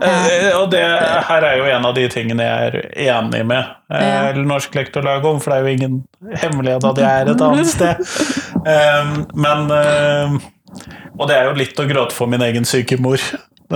Eh, 0.01 0.51
og 0.55 0.69
det 0.71 0.83
her 1.27 1.45
er 1.47 1.57
jo 1.57 1.65
en 1.73 1.87
av 1.89 1.95
de 1.97 2.05
tingene 2.11 2.45
jeg 2.45 2.67
er 2.69 2.75
enig 3.07 3.41
med 3.49 3.71
eh, 3.93 4.37
Norsk 4.45 4.75
Lektorlag 4.77 5.25
om, 5.25 5.39
for 5.41 5.51
det 5.51 5.57
er 5.57 5.65
jo 5.65 5.77
ingen 5.79 6.35
hemmelighet 6.43 6.85
at 6.85 7.01
jeg 7.01 7.23
er 7.23 7.33
et 7.33 7.45
annet 7.49 7.71
sted. 7.73 8.05
Eh, 8.65 9.09
men 9.37 9.67
Og 9.69 11.27
det 11.29 11.35
er 11.35 11.43
jo 11.45 11.51
litt 11.59 11.77
å 11.77 11.83
gråte 11.85 12.15
for 12.17 12.25
min 12.25 12.41
egen 12.41 12.65
syke 12.65 12.97
mor, 12.97 13.21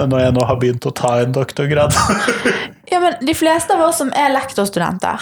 når 0.08 0.24
jeg 0.24 0.36
nå 0.38 0.46
har 0.48 0.60
begynt 0.62 0.86
å 0.86 0.92
ta 0.96 1.20
en 1.24 1.36
doktorgrad. 1.36 1.96
Ja, 2.90 2.98
men 3.04 3.20
de 3.22 3.34
fleste 3.38 3.76
av 3.76 3.84
oss 3.86 4.00
som 4.02 4.08
er 4.18 4.32
lektorstudenter, 4.34 5.22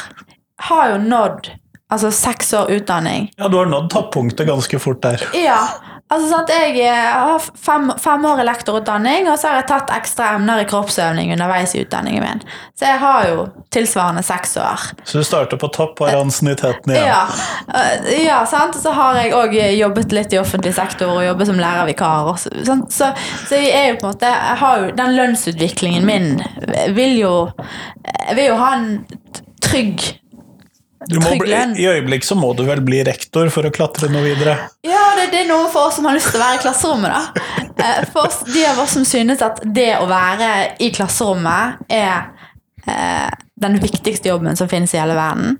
har 0.69 0.91
jo 0.93 0.99
nådd 1.03 1.49
altså 1.91 2.11
seks 2.15 2.53
år 2.55 2.69
utdanning. 2.77 3.25
ja, 3.35 3.49
du 3.51 3.57
har 3.57 3.67
nådd 3.67 3.89
toppunktet 3.91 4.47
ganske 4.47 4.79
fort 4.79 5.01
der. 5.03 5.25
Ja, 5.35 5.59
altså 6.07 6.27
sant, 6.29 6.51
jeg 6.51 6.79
eh, 6.83 7.07
har 7.13 7.43
fem, 7.59 7.91
fem 8.01 8.25
år 8.29 8.41
i 8.41 8.45
lektorutdanning, 8.47 9.29
og 9.31 9.39
så 9.39 9.51
har 9.51 9.61
jeg 9.61 9.67
tatt 9.71 9.93
ekstra 9.95 10.33
emner 10.37 10.61
i 10.63 10.67
kroppsøvning 10.69 11.33
underveis 11.35 11.75
i 11.75 11.83
utdanningen 11.83 12.23
min. 12.23 12.43
Så 12.79 12.87
jeg 12.89 13.01
har 13.01 13.27
jo 13.31 13.47
tilsvarende 13.73 14.23
seks 14.25 14.57
år. 14.61 14.87
Så 15.03 15.21
du 15.21 15.27
starter 15.27 15.59
på 15.61 15.69
topp, 15.75 16.01
av 16.05 16.21
ansienniteten 16.21 16.93
igjen. 16.93 17.09
Ja, 17.09 17.23
øh, 17.81 18.11
ja 18.23 18.41
sant? 18.49 18.77
Så 18.79 18.93
har 18.95 19.19
jeg 19.21 19.33
òg 19.37 19.57
jobbet 19.77 20.15
litt 20.15 20.35
i 20.35 20.41
offentlig 20.41 20.75
sektor 20.77 21.15
og 21.17 21.25
jobbet 21.25 21.51
som 21.51 21.61
lærervikar. 21.61 22.31
Og 22.31 22.39
så, 22.41 22.53
sant? 22.67 22.93
så, 22.93 23.11
så 23.47 23.59
jeg 23.59 23.73
er 23.75 23.91
jo 23.91 23.99
på 24.01 24.07
en 24.07 24.15
måte 24.15 24.31
jeg 24.31 24.59
har 24.61 24.81
jo, 24.81 24.93
Den 24.97 25.15
lønnsutviklingen 25.17 26.05
min 26.07 26.37
vil 26.95 27.17
jo 27.19 27.33
vil 28.35 28.49
jo 28.49 28.57
ha 28.59 28.71
en 28.77 28.89
Trygg 29.63 30.03
bli. 31.05 31.81
I 31.83 31.87
øyeblikk 31.91 32.23
så 32.25 32.35
må 32.35 32.53
du 32.57 32.63
vel 32.67 32.81
bli 32.85 33.03
rektor 33.07 33.49
for 33.53 33.67
å 33.67 33.71
klatre 33.73 34.09
noe 34.11 34.23
videre. 34.25 34.57
Ja, 34.87 35.03
det, 35.17 35.29
det 35.33 35.43
er 35.43 35.49
noe 35.51 35.67
for 35.73 35.87
oss 35.89 35.97
som 35.99 36.05
har 36.09 36.17
lyst 36.17 36.31
til 36.33 36.39
å 36.41 36.43
være 36.43 36.59
i 36.59 36.63
klasserommet, 36.63 37.13
da. 37.13 37.45
Eh, 37.77 37.99
For 38.13 38.25
oss, 38.27 38.39
de 38.53 38.63
av 38.65 38.79
oss 38.83 38.95
som 38.97 39.05
synes 39.05 39.41
at 39.45 39.61
det 39.63 39.91
å 40.01 40.07
være 40.09 40.49
i 40.83 40.89
klasserommet 40.95 41.83
er 41.93 42.31
eh, 42.87 43.29
den 43.61 43.77
viktigste 43.81 44.29
jobben 44.31 44.57
som 44.57 44.69
finnes 44.71 44.93
i 44.95 45.01
hele 45.01 45.15
verden, 45.17 45.57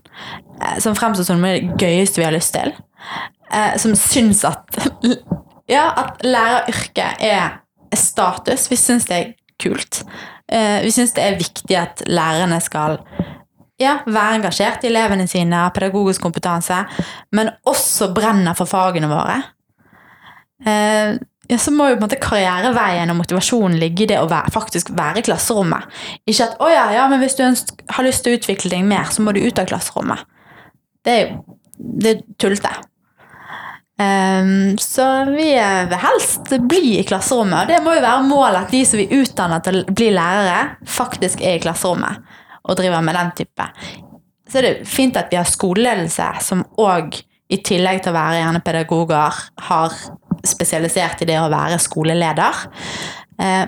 eh, 0.62 0.78
som 0.84 0.95
fremstår 0.97 1.28
som 1.30 1.41
det 1.45 1.56
gøyeste 1.82 2.21
vi 2.21 2.26
har 2.28 2.34
lyst 2.36 2.56
til, 2.58 2.73
eh, 3.52 3.78
som 3.82 3.95
syns 3.97 4.43
at 4.47 4.78
Ja, 5.67 5.89
at 6.00 6.21
læreryrket 6.23 7.19
er 7.28 7.58
status. 7.95 8.69
Vi 8.71 8.78
syns 8.80 9.06
det 9.10 9.17
er 9.17 9.34
kult. 9.60 10.04
Eh, 10.47 10.78
Vi 10.86 10.91
syns 10.95 11.12
det 11.12 11.23
er 11.26 11.36
viktig 11.39 11.76
at 11.76 12.04
lærerne 12.08 12.62
skal 12.63 13.02
ja, 13.81 13.99
være 14.05 14.39
engasjert 14.39 14.85
i 14.85 14.89
elevene 14.91 15.27
sine, 15.29 15.61
pedagogisk 15.75 16.23
kompetanse, 16.25 16.81
men 17.35 17.51
også 17.67 18.11
brenner 18.15 18.57
for 18.57 18.69
fagene 18.69 19.09
våre. 19.11 19.37
Eh, 20.65 21.17
ja, 21.47 21.57
så 21.61 21.71
må 21.71 21.87
jo 21.87 21.95
på 21.95 22.01
en 22.01 22.07
måte 22.07 22.19
karriereveien 22.19 23.13
og 23.13 23.19
motivasjonen 23.21 23.77
ligge 23.79 24.03
i 24.03 24.09
det 24.11 24.17
å 24.19 24.27
være, 24.27 24.51
faktisk 24.51 24.91
være 24.97 25.21
i 25.21 25.27
klasserommet. 25.29 25.85
Ikke 26.27 26.49
at 26.49 26.57
'å 26.59 26.71
ja, 26.71 26.89
ja, 26.91 27.05
men 27.07 27.21
hvis 27.21 27.37
du 27.37 27.43
har 27.45 28.03
lyst 28.03 28.23
til 28.23 28.33
å 28.33 28.39
utvikle 28.39 28.73
deg 28.73 28.83
mer, 28.83 29.05
så 29.11 29.21
må 29.21 29.31
du 29.31 29.39
ut 29.45 29.59
av 29.59 29.69
klasserommet'. 29.69 30.25
Det 31.05 31.13
er 31.13 31.21
jo 31.21 31.57
det 31.77 32.09
er 32.09 32.21
tullete. 32.41 32.71
Um, 33.97 34.77
så 34.77 35.25
vi 35.29 35.53
vil 35.89 36.01
helst 36.01 36.49
bli 36.69 36.99
i 36.99 37.05
klasserommet, 37.05 37.61
og 37.61 37.67
det 37.67 37.83
må 37.85 37.93
jo 37.95 38.01
være 38.01 38.25
målet 38.27 38.65
at 38.65 38.73
de 38.73 38.83
som 38.85 38.97
vi 38.97 39.07
utdanner 39.09 39.61
til 39.65 39.81
å 39.81 39.93
bli 39.93 40.09
lærere, 40.13 40.77
faktisk 40.85 41.41
er 41.41 41.57
i 41.57 41.61
klasserommet 41.61 42.25
og 42.67 42.77
driver 42.80 43.01
med 43.06 43.15
den 43.17 43.32
type. 43.41 43.67
Så 44.47 44.60
er 44.60 44.67
det 44.67 44.88
fint 44.88 45.17
at 45.19 45.32
vi 45.32 45.39
har 45.39 45.47
skoleledelse 45.49 46.27
som 46.45 46.63
òg, 46.80 47.17
i 47.47 47.62
tillegg 47.63 48.01
til 48.03 48.12
å 48.12 48.17
være 48.17 48.41
gjerne 48.41 48.60
pedagoger, 48.63 49.36
har 49.69 49.93
spesialisert 50.47 51.21
i 51.23 51.27
det 51.30 51.38
å 51.39 51.47
være 51.51 51.77
skoleleder. 51.80 52.63
Eh, 53.39 53.63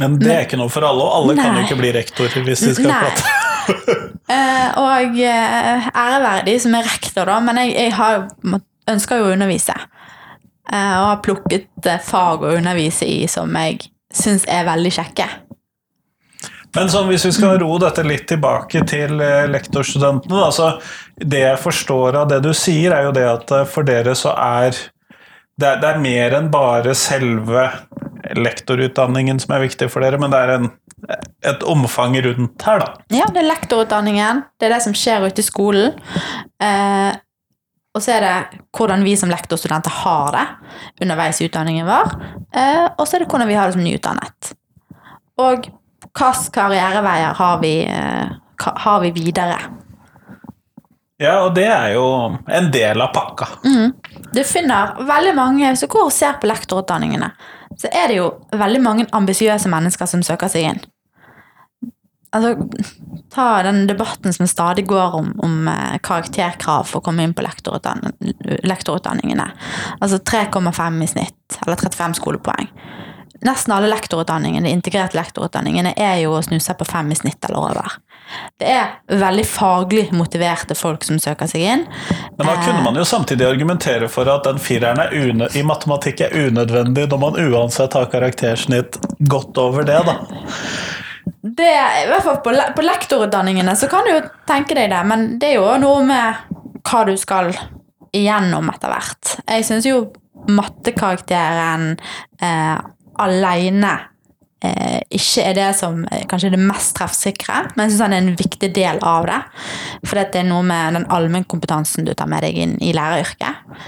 Men 0.00 0.16
det 0.20 0.32
er 0.32 0.46
ikke 0.46 0.56
noe 0.60 0.72
for 0.72 0.86
alle, 0.88 1.04
og 1.04 1.16
alle 1.18 1.36
kan 1.36 1.58
jo 1.58 1.66
ikke 1.66 1.76
bli 1.82 1.92
rektor 1.92 2.32
hvis 2.32 2.64
de 2.64 2.74
skal 2.78 2.92
Nei. 2.94 3.04
prate. 3.04 3.36
Eh, 4.30 4.78
og 4.78 5.16
ære 5.18 6.18
være 6.22 6.44
de 6.46 6.52
som 6.62 6.74
er 6.78 6.84
rektor, 6.86 7.26
da, 7.26 7.40
men 7.42 7.56
jeg, 7.64 7.72
jeg 7.74 7.92
har, 7.96 8.20
ønsker 8.92 9.18
jo 9.18 9.24
å 9.26 9.32
undervise. 9.34 9.74
Eh, 10.70 10.92
og 11.00 11.06
har 11.08 11.22
plukket 11.24 11.88
eh, 11.90 11.98
fag 12.06 12.44
å 12.46 12.52
undervise 12.54 13.08
i 13.10 13.24
som 13.30 13.50
jeg 13.58 13.88
syns 14.14 14.46
er 14.50 14.68
veldig 14.68 14.92
kjekke. 14.94 15.26
Men 16.76 16.88
sånn, 16.92 17.08
hvis 17.10 17.24
vi 17.26 17.32
skal 17.34 17.56
ro 17.58 17.78
dette 17.82 18.04
litt 18.06 18.28
tilbake 18.30 18.84
til 18.86 19.20
eh, 19.24 19.46
lektorstudentene 19.50 20.36
da, 20.38 20.50
så 20.54 20.68
Det 21.20 21.40
jeg 21.42 21.58
forstår 21.60 22.16
av 22.22 22.28
det 22.30 22.38
du 22.44 22.52
sier, 22.54 22.92
er 22.94 23.08
jo 23.08 23.12
det 23.16 23.24
at 23.28 23.50
eh, 23.56 23.64
for 23.68 23.82
dere 23.88 24.14
så 24.16 24.32
er 24.36 24.70
det, 25.60 25.66
er- 25.68 25.80
det 25.82 25.88
er 25.90 25.98
mer 26.00 26.36
enn 26.38 26.50
bare 26.52 26.94
selve 26.96 27.66
lektorutdanningen 28.36 29.40
som 29.42 29.54
er 29.56 29.64
viktig 29.64 29.88
for 29.90 30.04
dere, 30.04 30.18
men 30.20 30.30
det 30.32 30.38
er 30.44 30.52
en, 30.54 30.68
et 31.50 31.64
omfang 31.68 32.14
rundt 32.24 32.62
her, 32.66 32.82
da. 32.84 32.92
Ja, 33.16 33.26
det 33.32 33.42
er 33.42 33.48
lektorutdanningen. 33.50 34.44
Det 34.60 34.68
er 34.68 34.74
det 34.76 34.82
som 34.84 34.94
skjer 34.96 35.26
ute 35.26 35.42
i 35.42 35.46
skolen. 35.46 35.96
Eh, 36.62 37.10
og 37.96 38.04
så 38.04 38.14
er 38.14 38.22
det 38.22 38.60
hvordan 38.78 39.02
vi 39.02 39.16
som 39.18 39.32
lektorstudenter 39.32 39.90
har 40.04 40.36
det 40.36 40.46
underveis 41.02 41.40
i 41.42 41.48
utdanningen 41.50 41.88
vår. 41.88 42.12
Eh, 42.54 42.86
og 42.94 43.02
så 43.08 43.16
er 43.18 43.24
det 43.24 43.30
hvordan 43.32 43.50
vi 43.50 43.58
har 43.58 43.66
det 43.66 43.74
som 43.78 43.82
nyutdannet. 43.84 44.52
Og 45.40 45.66
hvilke 46.16 46.52
karriereveier 46.54 47.34
har 47.38 47.60
vi, 47.62 47.84
eh, 47.86 48.28
har 48.58 49.00
vi 49.00 49.10
videre. 49.10 49.58
Ja, 51.20 51.42
og 51.44 51.54
det 51.54 51.66
er 51.68 51.92
jo 51.94 52.38
en 52.48 52.70
del 52.72 53.00
av 53.00 53.12
pakka. 53.12 53.46
Du 54.32 54.40
finner 54.44 54.94
veldig 55.04 55.34
mange 55.36 55.74
du 55.76 55.86
går 55.86 56.06
og 56.06 56.12
ser 56.12 56.38
på 56.40 56.48
lektorutdanningene, 56.48 57.30
så 57.76 57.90
er 57.92 58.08
det 58.08 58.16
jo 58.16 58.30
veldig 58.52 58.80
mange 58.80 59.06
ambisiøse 59.12 59.68
mennesker 59.68 60.06
som 60.06 60.22
søker 60.22 60.48
seg 60.48 60.70
inn. 60.70 60.80
Altså, 62.32 62.54
ta 63.34 63.62
den 63.66 63.88
debatten 63.88 64.32
som 64.32 64.46
stadig 64.46 64.86
går 64.86 65.14
om, 65.18 65.32
om 65.42 65.68
eh, 65.68 65.98
karakterkrav 65.98 66.86
for 66.86 67.00
å 67.00 67.04
komme 67.04 67.24
inn 67.26 67.34
på 67.34 67.42
lektorutdann 67.42 68.12
lektorutdanningene. 68.70 69.48
Altså 69.98 70.20
3,5 70.22 71.02
i 71.02 71.08
snitt, 71.10 71.58
eller 71.66 71.76
35 71.76 72.14
skolepoeng. 72.20 72.70
Nesten 73.46 73.72
alle 73.72 73.88
lektorutdanningene, 73.90 74.66
de 74.68 74.72
integrerte 74.74 75.16
lektorutdanningene 75.16 75.94
er 75.96 76.18
jo 76.22 76.34
å 76.36 76.42
snu 76.44 76.58
seg 76.60 76.76
på 76.80 76.86
fem 76.88 77.10
i 77.12 77.16
snitt 77.18 77.44
eller 77.48 77.70
over. 77.70 77.96
Det 78.60 78.68
er 78.70 78.90
veldig 79.18 79.44
faglig 79.48 80.04
motiverte 80.14 80.76
folk 80.78 81.02
som 81.06 81.18
søker 81.18 81.48
seg 81.50 81.64
inn. 81.66 81.86
Men 82.38 82.46
da 82.46 82.54
kunne 82.60 82.84
man 82.84 82.98
jo 83.00 83.04
samtidig 83.08 83.48
argumentere 83.48 84.06
for 84.12 84.28
at 84.30 84.44
den 84.46 84.60
fireren 84.62 85.00
er 85.02 85.16
i 85.58 85.64
matematikk 85.66 86.20
er 86.28 86.36
unødvendig 86.46 87.08
når 87.10 87.22
man 87.24 87.40
uansett 87.42 87.96
har 87.98 88.06
karaktersnitt 88.12 89.00
godt 89.32 89.58
over 89.58 89.88
det, 89.88 89.98
da. 90.06 90.18
Det, 91.40 91.72
I 92.04 92.06
hvert 92.10 92.24
fall 92.26 92.38
på, 92.44 92.52
le- 92.54 92.70
på 92.76 92.84
lektorutdanningene 92.84 93.74
så 93.76 93.88
kan 93.90 94.04
du 94.06 94.12
jo 94.14 94.22
tenke 94.48 94.76
deg 94.76 94.92
det, 94.92 95.02
men 95.08 95.26
det 95.40 95.54
er 95.54 95.58
jo 95.58 95.74
noe 95.82 96.04
med 96.06 96.56
hva 96.86 97.02
du 97.08 97.14
skal 97.20 97.50
igjennom 98.14 98.68
etter 98.72 98.92
hvert. 98.92 99.34
Jeg 99.48 99.66
syns 99.66 99.86
jo 99.88 100.04
mattekarakteren 100.50 101.92
eh, 102.42 102.78
aleine 103.20 103.92
eh, 104.64 105.00
ikke 105.16 105.44
er 105.44 105.56
det 105.58 105.68
som 105.78 106.02
eh, 106.08 106.24
kanskje 106.30 106.50
er 106.50 106.56
det 106.56 106.68
mest 106.68 106.94
treffsikre, 106.98 107.62
men 107.74 107.84
jeg 107.84 107.94
syns 107.94 108.04
han 108.06 108.16
er 108.16 108.24
en 108.24 108.38
viktig 108.38 108.72
del 108.76 109.00
av 109.06 109.28
det. 109.30 109.40
For 110.04 110.20
det 110.20 110.42
er 110.42 110.48
noe 110.48 110.64
med 110.66 110.98
den 110.98 111.08
allmennkompetansen 111.12 112.08
du 112.08 112.14
tar 112.14 112.30
med 112.30 112.44
deg 112.46 112.58
inn 112.64 112.76
i 112.84 112.94
læreryrket. 112.96 113.78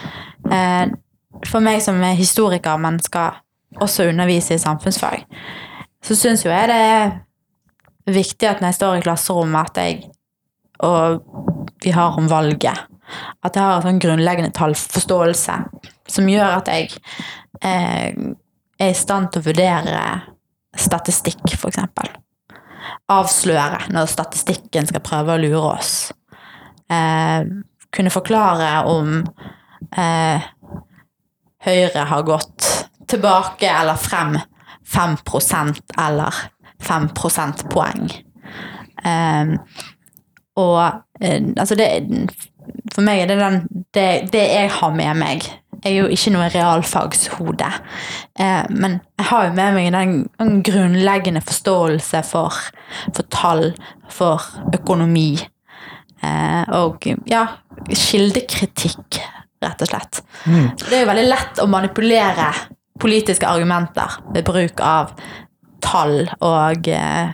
Eh, 0.53 0.87
for 1.49 1.65
meg 1.65 1.83
som 1.83 2.01
er 2.05 2.19
historiker, 2.19 2.79
men 2.81 3.01
skal 3.03 3.41
også 3.83 4.11
undervise 4.11 4.55
i 4.55 4.61
samfunnsfag, 4.61 5.23
så 6.05 6.17
syns 6.19 6.43
jo 6.45 6.51
jeg 6.53 6.69
det 6.69 6.77
er 6.77 7.13
viktig 8.13 8.49
at 8.51 8.61
når 8.61 8.73
jeg 8.73 8.81
står 8.81 8.99
i 8.99 9.05
klasserommet, 9.07 9.71
at 9.71 9.81
jeg 9.81 10.11
og 10.83 11.23
vi 11.83 11.91
har 11.95 12.19
om 12.19 12.29
valget, 12.31 12.79
at 13.43 13.57
jeg 13.57 13.63
har 13.63 13.79
en 13.79 13.87
sånn 13.87 14.01
grunnleggende 14.03 14.55
tallforståelse 14.57 15.59
som 16.11 16.31
gjør 16.31 16.57
at 16.59 16.71
jeg 16.73 16.89
eh, 17.63 18.15
er 18.83 18.93
i 18.93 18.99
stand 18.99 19.31
til 19.33 19.43
å 19.43 19.49
vurdere 19.51 20.03
statistikk, 20.79 21.45
eksempel. 21.55 22.11
Avsløre 23.13 23.87
når 23.95 24.11
statistikken 24.11 24.89
skal 24.89 25.05
prøve 25.05 25.37
å 25.37 25.43
lure 25.43 25.63
oss. 25.77 25.93
Eh, 26.91 27.45
kunne 27.93 28.13
forklare 28.13 28.73
om 28.91 29.21
eh, 29.97 30.51
Høyre 31.63 32.09
har 32.11 32.25
gått 32.27 32.67
tilbake 33.07 33.69
eller 33.71 34.01
frem 34.01 34.35
5% 34.95 35.95
eller 36.03 36.35
5 36.83 37.09
prosentpoeng. 37.15 38.09
Eh, 39.05 39.53
og 40.59 40.81
eh, 41.23 41.43
altså 41.57 41.79
det 41.79 41.89
For 42.93 43.03
meg 43.03 43.23
er 43.23 43.31
det 43.31 43.39
den 43.41 43.61
det, 43.95 44.09
det 44.33 44.43
jeg 44.49 44.73
har 44.75 44.93
med 44.97 45.17
meg. 45.21 45.47
Er 45.83 45.97
jo 45.97 46.09
ikke 46.15 46.31
noe 46.31 46.47
realfagshode, 46.53 47.69
eh, 48.39 48.69
men 48.71 49.01
jeg 49.19 49.29
har 49.33 49.49
jo 49.49 49.55
med 49.57 49.75
meg 49.75 49.89
den, 49.95 50.13
den 50.39 50.61
grunnleggende 50.63 51.43
forståelse 51.43 52.23
for, 52.29 52.55
for 53.09 53.27
tall, 53.35 53.73
for 54.13 54.47
økonomi. 54.77 55.41
Eh, 56.23 56.63
og 56.79 57.09
ja, 57.27 57.47
kildekritikk, 57.91 59.19
rett 59.63 59.83
og 59.83 59.91
slett. 59.91 60.23
Det 60.47 60.95
er 60.95 61.03
jo 61.03 61.11
veldig 61.11 61.27
lett 61.27 61.63
å 61.63 61.71
manipulere 61.71 62.53
politiske 63.03 63.49
argumenter 63.49 64.21
ved 64.35 64.47
bruk 64.47 64.83
av 64.87 65.17
tall 65.83 66.29
og 66.39 66.89
eh, 66.89 67.33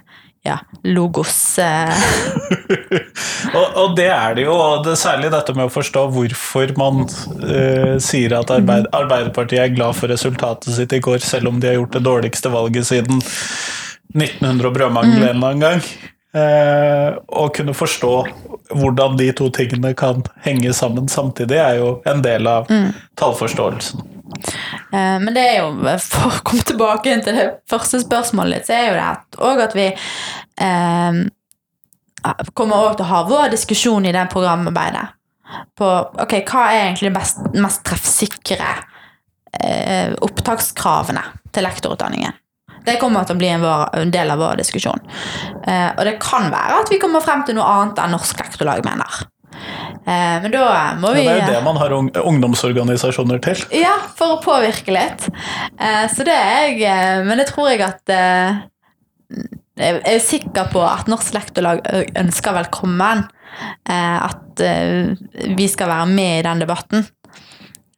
ja, 0.48 0.58
logos. 0.82 1.58
Eh. 1.58 1.94
Og, 3.54 3.76
og 3.80 3.94
det 3.96 4.08
er 4.12 4.34
det 4.36 4.44
jo, 4.44 4.52
og 4.52 4.82
det 4.84 4.96
særlig 5.00 5.30
dette 5.32 5.54
med 5.56 5.68
å 5.68 5.72
forstå 5.72 6.02
hvorfor 6.12 6.72
man 6.78 7.04
eh, 7.46 7.94
sier 8.02 8.34
at 8.36 8.50
Arbeid, 8.52 8.88
Arbeiderpartiet 8.96 9.62
er 9.62 9.72
glad 9.72 9.96
for 9.96 10.10
resultatet 10.12 10.74
sitt 10.74 10.92
i 10.92 11.00
går, 11.04 11.22
selv 11.24 11.52
om 11.52 11.60
de 11.62 11.70
har 11.70 11.78
gjort 11.78 11.96
det 11.96 12.04
dårligste 12.04 12.52
valget 12.52 12.90
siden 12.90 13.22
1900 13.22 14.68
og 14.68 14.76
brødmangel 14.76 15.22
en 15.22 15.30
eller 15.30 15.54
annen 15.54 15.64
gang. 15.64 15.88
Eh, 16.38 17.16
å 17.16 17.48
kunne 17.56 17.76
forstå 17.78 18.12
hvordan 18.74 19.16
de 19.16 19.30
to 19.38 19.48
tingene 19.54 19.94
kan 19.96 20.26
henge 20.44 20.74
sammen 20.76 21.08
samtidig, 21.08 21.62
er 21.62 21.80
jo 21.80 21.94
en 22.10 22.22
del 22.26 22.50
av 22.50 22.68
tallforståelsen. 23.16 24.17
Eh, 24.92 25.18
Men 25.22 25.34
det 25.34 25.44
er 25.44 25.58
jo, 25.62 25.72
for 26.04 26.28
å 26.28 26.42
komme 26.46 26.66
tilbake 26.66 27.18
til 27.24 27.38
det 27.38 27.48
første 27.70 28.00
spørsmålet 28.04 28.60
ditt, 28.60 28.70
så 28.70 28.76
er 28.78 28.88
jo 28.88 28.96
det 28.98 29.44
og 29.48 29.62
at 29.64 29.76
vi 29.76 29.86
eh, 30.64 31.20
kommer 32.54 32.76
også 32.76 32.98
til 32.98 33.06
å 33.06 33.12
ha 33.12 33.22
vår 33.28 33.54
diskusjon 33.54 34.08
i 34.08 34.14
det 34.14 34.26
programarbeidet. 34.32 35.06
På 35.78 35.88
ok, 36.20 36.34
hva 36.44 36.66
er 36.74 36.82
egentlig 36.88 37.12
de 37.14 37.62
mest 37.62 37.80
treffsikre 37.88 38.68
eh, 39.62 40.12
opptakskravene 40.26 41.22
til 41.54 41.64
lektorutdanningen? 41.64 42.36
Det 42.84 42.98
kommer 43.00 43.26
til 43.26 43.36
å 43.36 43.40
bli 43.40 43.48
en, 43.52 43.64
vår, 43.64 43.88
en 44.00 44.12
del 44.12 44.30
av 44.32 44.40
vår 44.40 44.60
diskusjon. 44.60 45.00
Eh, 45.64 45.90
og 45.94 46.04
det 46.08 46.18
kan 46.22 46.48
være 46.52 46.82
at 46.82 46.92
vi 46.92 47.00
kommer 47.00 47.24
frem 47.24 47.44
til 47.46 47.58
noe 47.58 47.68
annet 47.68 48.00
enn 48.02 48.14
Norsk 48.16 48.40
Lektorlag 48.40 48.84
mener. 48.86 49.24
Eh, 50.08 50.36
men 50.42 50.50
da 50.52 50.94
må 51.00 51.12
Ja, 51.16 51.22
det 51.22 51.26
er 51.32 51.40
jo 51.40 51.52
det 51.54 51.62
man 51.64 51.76
har 51.80 51.94
ungdomsorganisasjoner 52.22 53.40
til. 53.44 53.62
ja, 53.76 53.96
for 54.16 54.36
å 54.36 54.42
påvirke 54.44 54.94
litt. 54.94 55.28
Eh, 55.78 56.06
så 56.12 56.24
det 56.26 56.34
er 56.36 56.68
jeg 56.68 56.82
eh, 56.88 57.24
Men 57.26 57.38
det 57.38 57.48
tror 57.50 57.70
jeg 57.72 57.82
at 57.86 58.12
eh, 58.14 58.60
Jeg 59.78 60.00
er 60.04 60.18
sikker 60.24 60.70
på 60.72 60.82
at 60.82 61.06
Norsk 61.10 61.34
Lektorlag 61.36 61.84
ønsker 62.18 62.56
velkommen. 62.56 63.26
Eh, 63.88 64.16
at 64.24 64.60
eh, 64.64 65.14
vi 65.56 65.68
skal 65.70 65.88
være 65.92 66.06
med 66.10 66.40
i 66.40 66.46
den 66.48 66.62
debatten. 66.64 67.06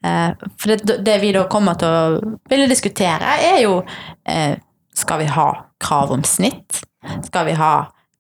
Eh, 0.05 0.31
for 0.59 0.73
det, 0.75 0.99
det 1.05 1.19
vi 1.23 1.33
da 1.37 1.47
kommer 1.53 1.77
til 1.81 1.89
å 1.89 2.37
ville 2.51 2.69
diskutere, 2.71 3.37
er 3.53 3.63
jo 3.65 3.83
eh, 4.25 4.57
Skal 4.97 5.23
vi 5.23 5.27
ha 5.33 5.49
krav 5.81 6.11
om 6.13 6.23
snitt? 6.27 6.83
Skal 7.25 7.47
vi 7.47 7.53
ha 7.57 7.73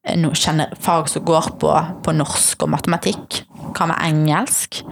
eh, 0.06 0.16
noe 0.18 0.68
fag 0.80 1.08
som 1.08 1.24
går 1.24 1.52
på, 1.60 1.74
på 2.04 2.16
norsk 2.16 2.66
og 2.66 2.72
matematikk? 2.76 3.42
Hva 3.76 3.90
med 3.90 4.00
engelsk? 4.06 4.82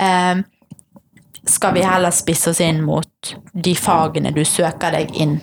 Eh, 0.00 0.42
skal 1.50 1.74
vi 1.74 1.86
heller 1.86 2.12
spisse 2.14 2.52
oss 2.52 2.60
inn 2.60 2.82
mot 2.84 3.34
de 3.52 3.74
fagene 3.78 4.32
du 4.34 4.42
søker 4.44 4.92
deg 4.94 5.14
inn 5.16 5.38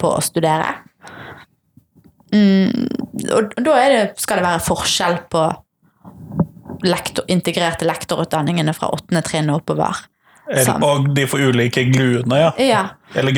på 0.00 0.14
å 0.14 0.22
studere? 0.24 0.70
Mm, 2.32 2.86
og 3.36 3.52
da 3.60 3.74
det, 3.92 4.04
skal 4.22 4.40
det 4.40 4.46
være 4.46 4.64
forskjell 4.64 5.18
på 5.32 5.42
lektor, 6.86 7.26
integrerte 7.30 7.86
lektorutdanningene 7.86 8.74
fra 8.76 8.90
åttende 8.94 9.22
trinn 9.26 9.50
og 9.52 9.62
oppover. 9.62 10.06
Eller- 10.52 10.82
Og 10.84 11.06
de 11.16 11.24
får 11.26 11.38
ulike 11.48 11.84
gluene, 11.92 12.36
ja. 12.38 12.50
Ja, 12.58 12.82
Eller 13.14 13.32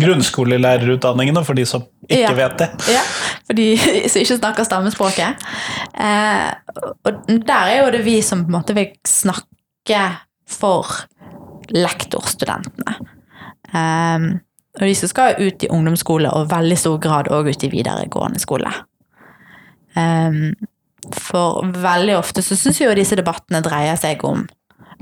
grunnskolelærerutdanningene, 0.00 1.44
for 1.44 1.54
de 1.54 1.64
som 1.66 1.82
ikke 2.08 2.20
Ja. 2.20 2.32
vet 2.34 2.58
det. 2.58 2.68
ja, 2.88 3.02
for 3.46 3.52
de 3.54 3.76
som 4.08 4.20
ikke 4.22 4.38
snakker 4.38 4.64
stammespråket. 4.64 5.34
Eh, 5.94 6.50
og 7.04 7.26
der 7.46 7.64
er 7.70 7.84
jo 7.84 7.90
det 7.90 8.04
vi 8.04 8.20
som 8.22 8.44
på 8.44 8.48
en 8.48 8.52
måte 8.60 8.74
vil 8.74 8.92
snakke 9.06 10.16
for 10.48 10.86
lektorstudentene. 11.70 12.94
Eh, 13.74 14.18
og 14.80 14.86
de 14.86 14.94
som 14.94 15.08
skal 15.08 15.34
ut 15.38 15.62
i 15.64 15.68
ungdomsskole, 15.68 16.30
og 16.32 16.48
veldig 16.50 16.78
stor 16.78 16.98
grad 17.02 17.28
òg 17.28 17.48
ut 17.50 17.64
i 17.64 17.68
videregående 17.72 18.38
skole. 18.40 18.70
Eh, 19.96 20.30
for 21.16 21.62
veldig 21.66 22.16
ofte 22.18 22.42
så 22.42 22.54
syns 22.56 22.80
jo 22.80 22.94
disse 22.94 23.16
debattene 23.16 23.62
dreier 23.64 23.96
seg 23.98 24.22
om 24.24 24.48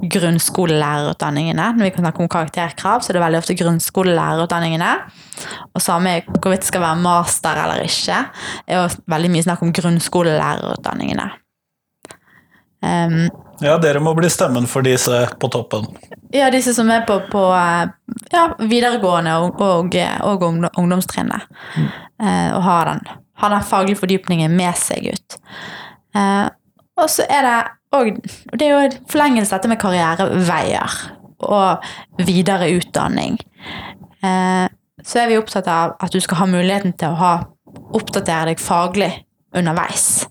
grunnskolelærerutdanningene. 0.02 1.72
Når 1.76 1.88
vi 1.88 1.90
kan 1.94 2.04
snakke 2.04 2.22
om 2.22 2.30
karakterkrav, 2.30 3.02
så 3.02 3.10
er 3.10 3.18
det 3.18 3.24
veldig 3.24 3.40
ofte 3.42 3.56
grunnskolelærerutdanningene. 3.58 4.92
Og 5.74 5.82
samme 5.82 6.20
hvorvidt 6.28 6.64
det 6.64 6.70
skal 6.70 6.84
være 6.84 7.02
master 7.02 7.62
eller 7.64 7.84
ikke, 7.86 8.22
er 8.66 8.80
jo 8.82 9.02
veldig 9.10 9.34
mye 9.34 9.46
snakk 9.46 9.66
om 9.66 9.74
grunnskolelærerutdanningene. 9.74 11.28
Um, 12.78 13.28
Ja, 13.58 13.74
dere 13.82 13.98
må 13.98 14.12
bli 14.14 14.28
stemmen 14.30 14.68
for 14.70 14.86
disse 14.86 15.24
på 15.40 15.48
toppen. 15.50 15.88
ja, 16.34 16.50
disse 16.50 16.74
som 16.74 16.90
er 16.94 17.02
på, 17.08 17.16
på 17.30 17.40
eh, 17.50 17.88
ja, 18.30 18.44
videregående 18.60 19.34
og, 19.42 19.58
og, 19.60 19.96
og 20.22 20.44
ungdomstrinnet. 20.78 21.48
Mm. 21.74 21.88
Uh, 22.22 22.50
og 22.54 22.62
har 22.62 22.92
den, 22.92 23.02
har 23.38 23.50
den 23.50 23.66
faglige 23.66 23.98
fordypningen 23.98 24.54
med 24.54 24.78
seg 24.78 25.10
ut. 25.10 25.38
Uh, 26.14 26.46
og 26.98 27.10
så 27.10 27.26
er 27.30 27.46
det 27.46 27.58
og 27.96 28.18
det 28.58 28.66
er 28.66 28.72
jo 28.74 28.80
en 28.84 28.96
forlengelse 29.08 29.54
dette 29.54 29.70
med 29.70 29.80
karriereveier 29.80 30.96
og 31.48 31.86
videre 32.26 32.68
utdanning. 32.74 33.38
Eh, 34.24 34.66
så 35.06 35.22
er 35.22 35.30
vi 35.30 35.38
opptatt 35.38 35.68
av 35.70 35.94
at 36.02 36.12
du 36.12 36.20
skal 36.20 36.42
ha 36.42 36.48
muligheten 36.50 36.96
til 36.98 37.14
å 37.14 37.20
ha, 37.20 37.32
oppdatere 37.96 38.50
deg 38.50 38.62
faglig 38.62 39.12
underveis. 39.56 40.26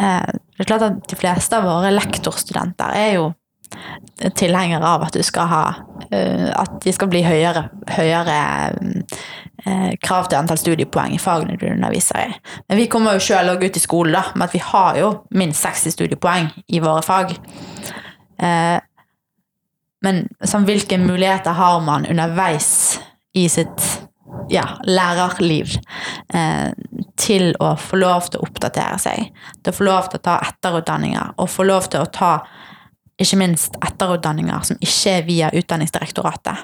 Eh, 0.00 0.30
det 0.32 0.64
er 0.64 0.70
klart 0.70 0.86
at 0.88 1.02
De 1.10 1.18
fleste 1.18 1.58
av 1.58 1.68
våre 1.68 1.92
lektorstudenter 1.94 2.96
er 2.96 3.12
jo 3.18 3.28
tilhengere 4.38 4.86
av 4.86 5.06
at 5.06 5.14
du 5.14 5.22
skal 5.22 5.50
ha 5.50 5.64
eh, 6.10 6.48
At 6.54 6.80
de 6.84 6.92
skal 6.94 7.10
bli 7.12 7.22
høyere, 7.26 7.68
høyere 7.94 8.38
eh, 9.64 9.92
krav 10.02 10.28
til 10.28 10.38
antall 10.40 10.60
studiepoeng 10.60 11.14
i 11.14 11.22
fagene 11.22 11.58
du 11.60 11.66
underviser 11.70 12.28
i. 12.28 12.34
Men 12.68 12.80
vi 12.80 12.88
kommer 12.90 13.16
jo 13.16 13.24
sjøl 13.28 13.52
òg 13.52 13.64
ut 13.66 13.78
i 13.78 13.82
skolen 13.82 14.18
da, 14.18 14.24
med 14.34 14.48
at 14.48 14.56
vi 14.56 14.62
har 14.64 14.98
jo 15.00 15.12
minst 15.36 15.64
60 15.66 15.96
studiepoeng 15.98 16.50
i 16.66 16.82
våre 16.84 17.04
fag. 17.06 17.34
Eh, 18.38 18.78
men 20.06 20.26
sånn, 20.46 20.66
hvilke 20.68 20.98
muligheter 21.02 21.56
har 21.58 21.80
man 21.82 22.06
underveis 22.06 23.00
i 23.36 23.48
sitt 23.50 23.82
ja, 24.48 24.64
lærerliv 24.86 25.74
eh, 26.34 26.70
til 27.18 27.50
å 27.60 27.74
få 27.80 27.98
lov 28.00 28.30
til 28.30 28.40
å 28.40 28.46
oppdatere 28.46 28.98
seg, 29.02 29.32
til 29.62 29.72
å 29.72 29.76
få 29.76 29.88
lov 29.88 30.08
til 30.08 30.20
å 30.20 30.26
ta 30.28 30.38
etterutdanninger, 30.46 31.34
og 31.36 31.50
få 31.50 31.66
lov 31.68 31.90
til 31.92 32.04
å 32.04 32.10
ta 32.12 32.32
ikke 33.18 33.38
minst 33.40 33.78
etterutdanninger 33.82 34.66
som 34.66 34.78
ikke 34.80 35.14
er 35.16 35.26
via 35.26 35.50
Utdanningsdirektoratet 35.58 36.62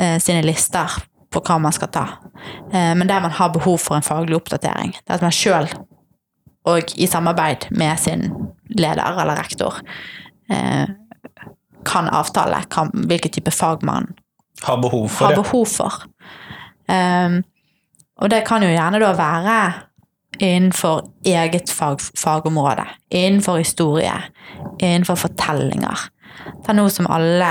eh, 0.00 0.16
sine 0.22 0.42
lister 0.46 0.98
på 1.32 1.42
hva 1.46 1.58
man 1.62 1.74
skal 1.74 1.90
ta, 1.94 2.04
eh, 2.72 2.92
men 2.98 3.06
der 3.08 3.22
man 3.22 3.34
har 3.34 3.52
behov 3.54 3.78
for 3.82 3.98
en 3.98 4.06
faglig 4.06 4.38
oppdatering. 4.38 4.94
Det 4.98 5.10
er 5.10 5.18
at 5.20 5.26
man 5.26 5.34
sjøl, 5.34 5.70
og 6.66 6.94
i 6.98 7.06
samarbeid 7.10 7.68
med 7.70 7.98
sin 8.02 8.28
leder 8.74 9.20
eller 9.22 9.38
rektor, 9.38 9.80
eh, 10.50 10.86
kan 11.86 12.08
avtale 12.10 12.64
kan, 12.70 12.90
hvilke 13.06 13.30
type 13.30 13.50
fag 13.54 13.84
man 13.86 14.14
Har 14.62 14.80
behov 14.80 15.08
for 15.12 15.28
har 15.28 15.36
behov 15.36 15.66
for. 15.68 15.92
Um, 16.88 17.42
og 18.16 18.30
det 18.30 18.46
kan 18.46 18.62
jo 18.62 18.70
gjerne 18.70 18.98
da 19.02 19.10
være 19.12 19.56
innenfor 20.38 21.08
eget 21.24 21.70
fag, 21.70 22.00
fagområde, 22.18 22.86
innenfor 23.10 23.58
historie, 23.58 24.14
innenfor 24.78 25.16
fortellinger. 25.16 26.08
Det 26.46 26.72
er 26.72 26.78
noe 26.78 26.92
som 26.92 27.08
alle 27.10 27.50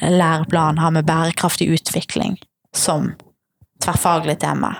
læreplaner 0.00 0.82
har 0.82 0.94
med 0.94 1.06
bærekraftig 1.06 1.68
utvikling 1.74 2.38
som 2.76 3.12
tverrfaglig 3.84 4.38
tema. 4.40 4.74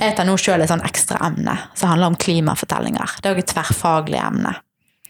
Jeg 0.00 0.16
tar 0.16 0.26
nå 0.26 0.34
sjøl 0.40 0.64
et 0.64 0.70
sånn 0.70 0.84
ekstra 0.86 1.20
emne 1.28 1.54
som 1.76 1.92
handler 1.92 2.12
om 2.12 2.18
klimafortellinger. 2.18 3.18
Det 3.20 3.30
er 3.30 3.36
jo 3.36 3.44
et 3.44 3.52
tverrfaglig 3.52 4.18
emne. 4.18 4.54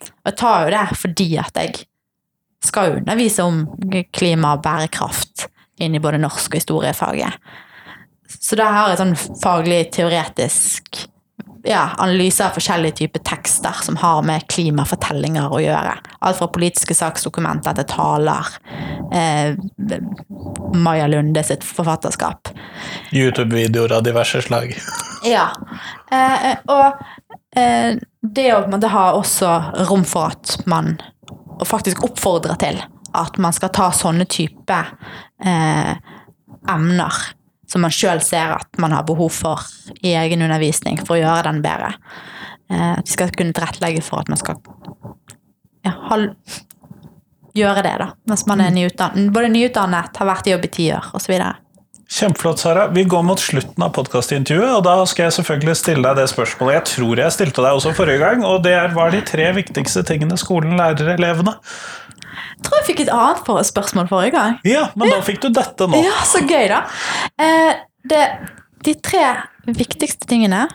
Og 0.04 0.30
jeg 0.30 0.38
tar 0.40 0.64
jo 0.64 0.74
det 0.74 0.98
fordi 1.00 1.28
at 1.40 1.60
jeg 1.60 1.86
skal 2.64 2.98
undervise 2.98 3.44
om 3.44 3.64
klima 4.12 4.54
og 4.56 4.64
bærekraft 4.64 5.48
inn 5.82 5.96
i 5.96 6.02
både 6.02 6.20
norsk 6.22 6.52
og 6.52 6.60
historiefaget. 6.60 7.40
Så 8.34 8.56
da 8.58 8.68
har 8.72 8.92
jeg 8.92 9.00
sånn 9.00 9.40
faglig 9.40 9.80
teoretisk 9.94 11.04
ja, 11.64 11.90
analyse 11.98 12.44
av 12.46 12.56
forskjellige 12.56 12.98
typer 13.00 13.22
tekster 13.24 13.76
som 13.82 13.96
har 13.96 14.22
med 14.26 14.46
klimafortellinger 14.52 15.52
å 15.52 15.60
gjøre. 15.62 15.94
Alt 16.20 16.38
fra 16.40 16.48
politiske 16.52 16.96
saksdokumenter 16.96 17.76
til 17.78 17.88
taler. 17.88 18.50
Eh, 19.14 19.56
Maja 20.74 21.06
Lunde 21.08 21.44
sitt 21.46 21.64
forfatterskap. 21.64 22.52
YouTube-videoer 23.12 23.98
av 23.98 24.06
diverse 24.06 24.42
slag. 24.44 24.76
Ja. 25.24 25.46
Eh, 26.12 26.50
og 26.68 26.98
eh, 27.56 27.94
det 28.20 28.42
å 28.52 28.58
på 28.60 28.66
en 28.68 28.74
måte 28.74 28.90
ha 28.92 29.04
også 29.16 29.54
rom 29.88 30.02
for 30.04 30.34
at 30.34 30.66
man 30.68 30.98
faktisk 31.64 32.02
oppfordrer 32.04 32.58
til 32.60 32.82
at 33.16 33.38
man 33.40 33.56
skal 33.56 33.72
ta 33.72 33.86
sånne 33.96 34.26
type 34.28 34.76
eh, 35.40 35.94
emner 36.68 37.22
som 37.74 37.82
man 37.82 37.94
sjøl 37.94 38.22
ser 38.22 38.54
at 38.54 38.78
man 38.78 38.94
har 38.94 39.02
behov 39.08 39.32
for 39.34 39.64
i 39.98 40.14
egen 40.14 40.44
undervisning 40.46 41.00
for 41.02 41.16
å 41.16 41.22
gjøre 41.24 41.48
den 41.48 41.58
bedre. 41.64 41.90
Eh, 42.70 42.92
at 42.94 43.08
vi 43.08 43.16
skal 43.16 43.34
kunne 43.34 43.56
tilrettelegge 43.56 44.04
for 44.06 44.22
at 44.22 44.30
man 44.30 44.38
skal 44.38 44.60
ja, 45.84 45.96
gjøre 47.58 47.82
det, 47.82 47.96
da. 48.04 48.12
Mens 48.30 48.46
man 48.46 48.62
er 48.62 48.70
nyutdannet, 48.74 49.34
både 49.34 49.50
nyutdannet, 49.52 50.14
har 50.22 50.30
vært 50.30 50.46
i 50.46 50.54
jobb 50.54 50.68
i 50.68 50.72
ti 50.78 50.88
år, 50.94 51.10
osv. 51.18 51.34
Kjempeflott, 52.14 52.62
Sara. 52.62 52.86
Vi 52.94 53.02
går 53.10 53.26
mot 53.26 53.40
slutten 53.40 53.82
av 53.82 53.90
podkastintervjuet, 53.96 54.70
og 54.76 54.86
da 54.86 54.94
skal 55.08 55.26
jeg 55.26 55.36
selvfølgelig 55.40 55.76
stille 55.80 56.06
deg 56.06 56.20
det 56.20 56.28
spørsmålet 56.30 56.76
jeg 56.76 56.86
tror 56.92 57.22
jeg 57.24 57.34
stilte 57.34 57.64
deg 57.64 57.78
også 57.80 57.94
forrige 57.96 58.22
gang, 58.22 58.46
og 58.46 58.62
det 58.66 58.76
er 58.78 58.94
hva 58.94 59.08
er 59.08 59.16
de 59.16 59.24
tre 59.26 59.50
viktigste 59.56 60.04
tingene 60.06 60.38
skolen 60.38 60.76
lærer 60.78 61.16
elevene? 61.16 61.56
Jeg 62.54 62.64
tror 62.66 62.78
jeg 62.80 62.86
fikk 62.88 63.00
et 63.04 63.12
annet 63.14 63.42
for 63.46 63.62
spørsmål 63.66 64.08
forrige 64.10 64.34
gang. 64.36 64.56
Ja, 64.68 64.86
men 64.96 65.10
da 65.12 65.20
fikk 65.24 65.40
du 65.44 65.48
dette 65.54 65.88
nå. 65.90 66.00
Ja, 66.04 66.16
så 66.28 66.42
gøy, 66.44 66.66
da. 66.70 66.82
Eh, 67.40 67.72
det, 68.10 68.22
de 68.86 68.94
tre 69.04 69.24
viktigste 69.66 70.28
tingene, 70.30 70.66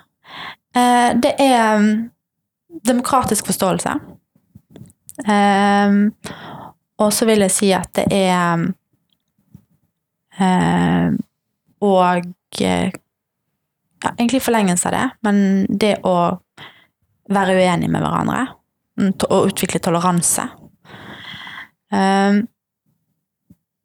eh, 0.76 1.10
det 1.22 1.36
er 1.40 1.78
mm, 1.82 1.92
demokratisk 2.90 3.50
forståelse. 3.52 3.96
Eh, 5.28 5.98
og 7.00 7.14
så 7.16 7.26
vil 7.28 7.44
jeg 7.46 7.52
si 7.56 7.72
at 7.76 7.92
det 7.96 8.06
er 8.16 8.66
eh, 10.40 11.10
Og 11.82 12.26
eh, 12.64 12.92
ja, 14.00 14.12
egentlig 14.18 14.42
forlengelse 14.44 14.88
av 14.90 14.96
det, 14.96 15.06
men 15.28 15.40
det 15.70 15.98
å 16.08 16.16
være 17.30 17.56
uenig 17.60 17.90
med 17.92 18.02
hverandre. 18.04 18.46
mm, 19.00 19.12
Og 19.30 19.52
utvikle 19.52 19.80
toleranse. 19.84 20.48
Um, 21.90 22.48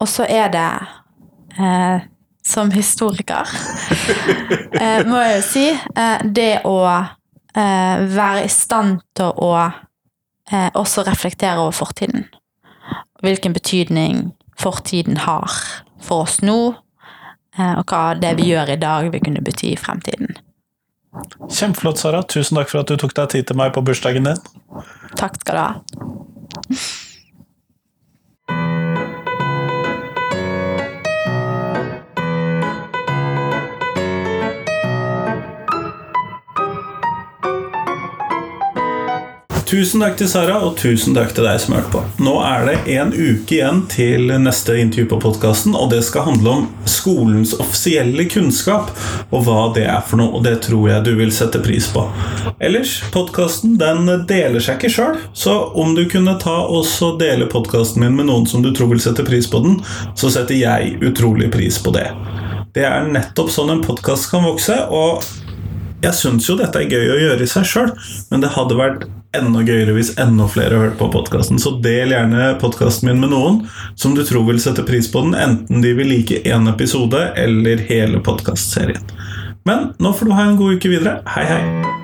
og 0.00 0.08
så 0.10 0.26
er 0.28 0.50
det 0.52 0.70
eh, 1.58 2.04
som 2.44 2.70
historiker, 2.74 3.48
eh, 4.80 5.00
må 5.08 5.20
jeg 5.22 5.36
jo 5.38 5.44
si, 5.46 5.66
eh, 5.72 6.24
det 6.24 6.60
å 6.68 6.76
eh, 6.92 8.04
være 8.12 8.44
i 8.44 8.50
stand 8.52 9.00
til 9.16 9.32
å 9.32 9.52
eh, 9.64 10.68
også 10.76 11.06
reflektere 11.08 11.62
over 11.62 11.72
fortiden. 11.72 12.26
Hvilken 13.24 13.54
betydning 13.56 14.34
fortiden 14.60 15.22
har 15.24 15.54
for 16.04 16.26
oss 16.26 16.42
nå, 16.44 16.74
eh, 17.56 17.78
og 17.78 17.86
hva 17.88 18.02
det 18.20 18.34
vi 18.42 18.50
gjør 18.50 18.74
i 18.74 18.80
dag 18.82 19.08
vil 19.14 19.24
kunne 19.24 19.44
bety 19.46 19.72
i 19.72 19.80
fremtiden. 19.80 20.36
Kjempeflott, 21.48 22.02
Sara. 22.02 22.24
Tusen 22.26 22.58
takk 22.58 22.68
for 22.72 22.82
at 22.82 22.90
du 22.90 22.98
tok 22.98 23.14
deg 23.16 23.30
tid 23.30 23.48
til 23.48 23.56
meg 23.56 23.72
på 23.72 23.84
bursdagen 23.86 24.26
din. 24.26 24.44
Takk 25.16 25.38
skal 25.40 25.56
du 25.56 25.62
ha. 25.62 26.84
Tusen 39.74 40.04
takk 40.04 40.20
til 40.20 40.28
Sara, 40.30 40.60
og 40.62 40.76
tusen 40.78 41.16
takk 41.16 41.32
til 41.34 41.48
deg 41.48 41.56
som 41.58 41.72
hørte 41.74 41.88
på. 41.90 42.00
Nå 42.22 42.34
er 42.46 42.60
det 42.68 42.74
en 42.94 43.08
uke 43.10 43.56
igjen 43.56 43.80
til 43.90 44.28
neste 44.38 44.76
intervju 44.78 45.08
på 45.10 45.16
podkasten, 45.24 45.72
og 45.74 45.88
det 45.90 46.04
skal 46.06 46.28
handle 46.28 46.52
om 46.52 46.68
skolens 46.86 47.56
offisielle 47.58 48.28
kunnskap, 48.30 48.92
og 49.34 49.48
hva 49.48 49.64
det 49.74 49.88
er 49.90 50.04
for 50.06 50.20
noe, 50.20 50.30
og 50.38 50.44
det 50.46 50.60
tror 50.68 50.92
jeg 50.92 51.02
du 51.08 51.10
vil 51.18 51.34
sette 51.34 51.58
pris 51.64 51.88
på. 51.90 52.04
Ellers, 52.62 52.92
podkasten 53.16 53.74
den 53.80 54.06
deler 54.30 54.62
seg 54.62 54.78
ikke 54.78 54.92
sjøl, 54.94 55.18
så 55.34 55.56
om 55.82 55.96
du 55.98 56.04
kunne 56.12 56.36
ta 56.38 56.54
også 56.70 57.16
dele 57.18 57.50
podkasten 57.50 58.04
min 58.04 58.14
med 58.20 58.30
noen 58.30 58.46
som 58.46 58.62
du 58.62 58.70
tror 58.70 58.92
vil 58.92 59.02
sette 59.02 59.26
pris 59.26 59.50
på 59.50 59.64
den, 59.66 59.80
så 60.14 60.30
setter 60.36 60.54
jeg 60.54 61.00
utrolig 61.02 61.50
pris 61.50 61.80
på 61.82 61.96
det. 61.98 62.12
Det 62.78 62.86
er 62.86 63.10
nettopp 63.10 63.50
sånn 63.50 63.74
en 63.74 63.82
podkast 63.82 64.30
kan 64.30 64.46
vokse, 64.46 64.78
og 64.86 65.26
jeg 66.06 66.14
syns 66.14 66.46
jo 66.46 66.60
dette 66.62 66.78
er 66.78 66.94
gøy 66.94 67.10
å 67.10 67.20
gjøre 67.24 67.42
i 67.42 67.52
seg 67.56 67.66
sjøl, 67.66 67.94
men 68.30 68.46
det 68.46 68.54
hadde 68.54 68.78
vært 68.78 69.06
enda 69.36 69.64
gøyere 69.66 69.96
hvis 69.96 70.14
enda 70.20 70.46
flere 70.50 70.80
hørte 70.80 70.98
på 71.00 71.10
podkasten. 71.14 71.60
Så 71.62 71.76
del 71.84 72.14
gjerne 72.14 72.52
podkasten 72.62 73.10
min 73.10 73.22
med 73.24 73.34
noen 73.34 73.60
som 73.96 74.16
du 74.16 74.24
tror 74.26 74.46
vil 74.48 74.62
sette 74.62 74.86
pris 74.86 75.10
på 75.10 75.24
den, 75.26 75.36
enten 75.38 75.84
de 75.84 75.94
vil 75.98 76.10
like 76.12 76.42
én 76.44 76.70
episode 76.70 77.26
eller 77.40 77.84
hele 77.90 78.22
podkastserien. 78.24 79.04
Men 79.64 79.92
nå 79.98 80.12
får 80.12 80.28
du 80.28 80.36
ha 80.36 80.48
en 80.48 80.58
god 80.60 80.78
uke 80.78 80.92
videre. 80.92 81.20
Hei, 81.36 81.46
hei. 81.48 82.03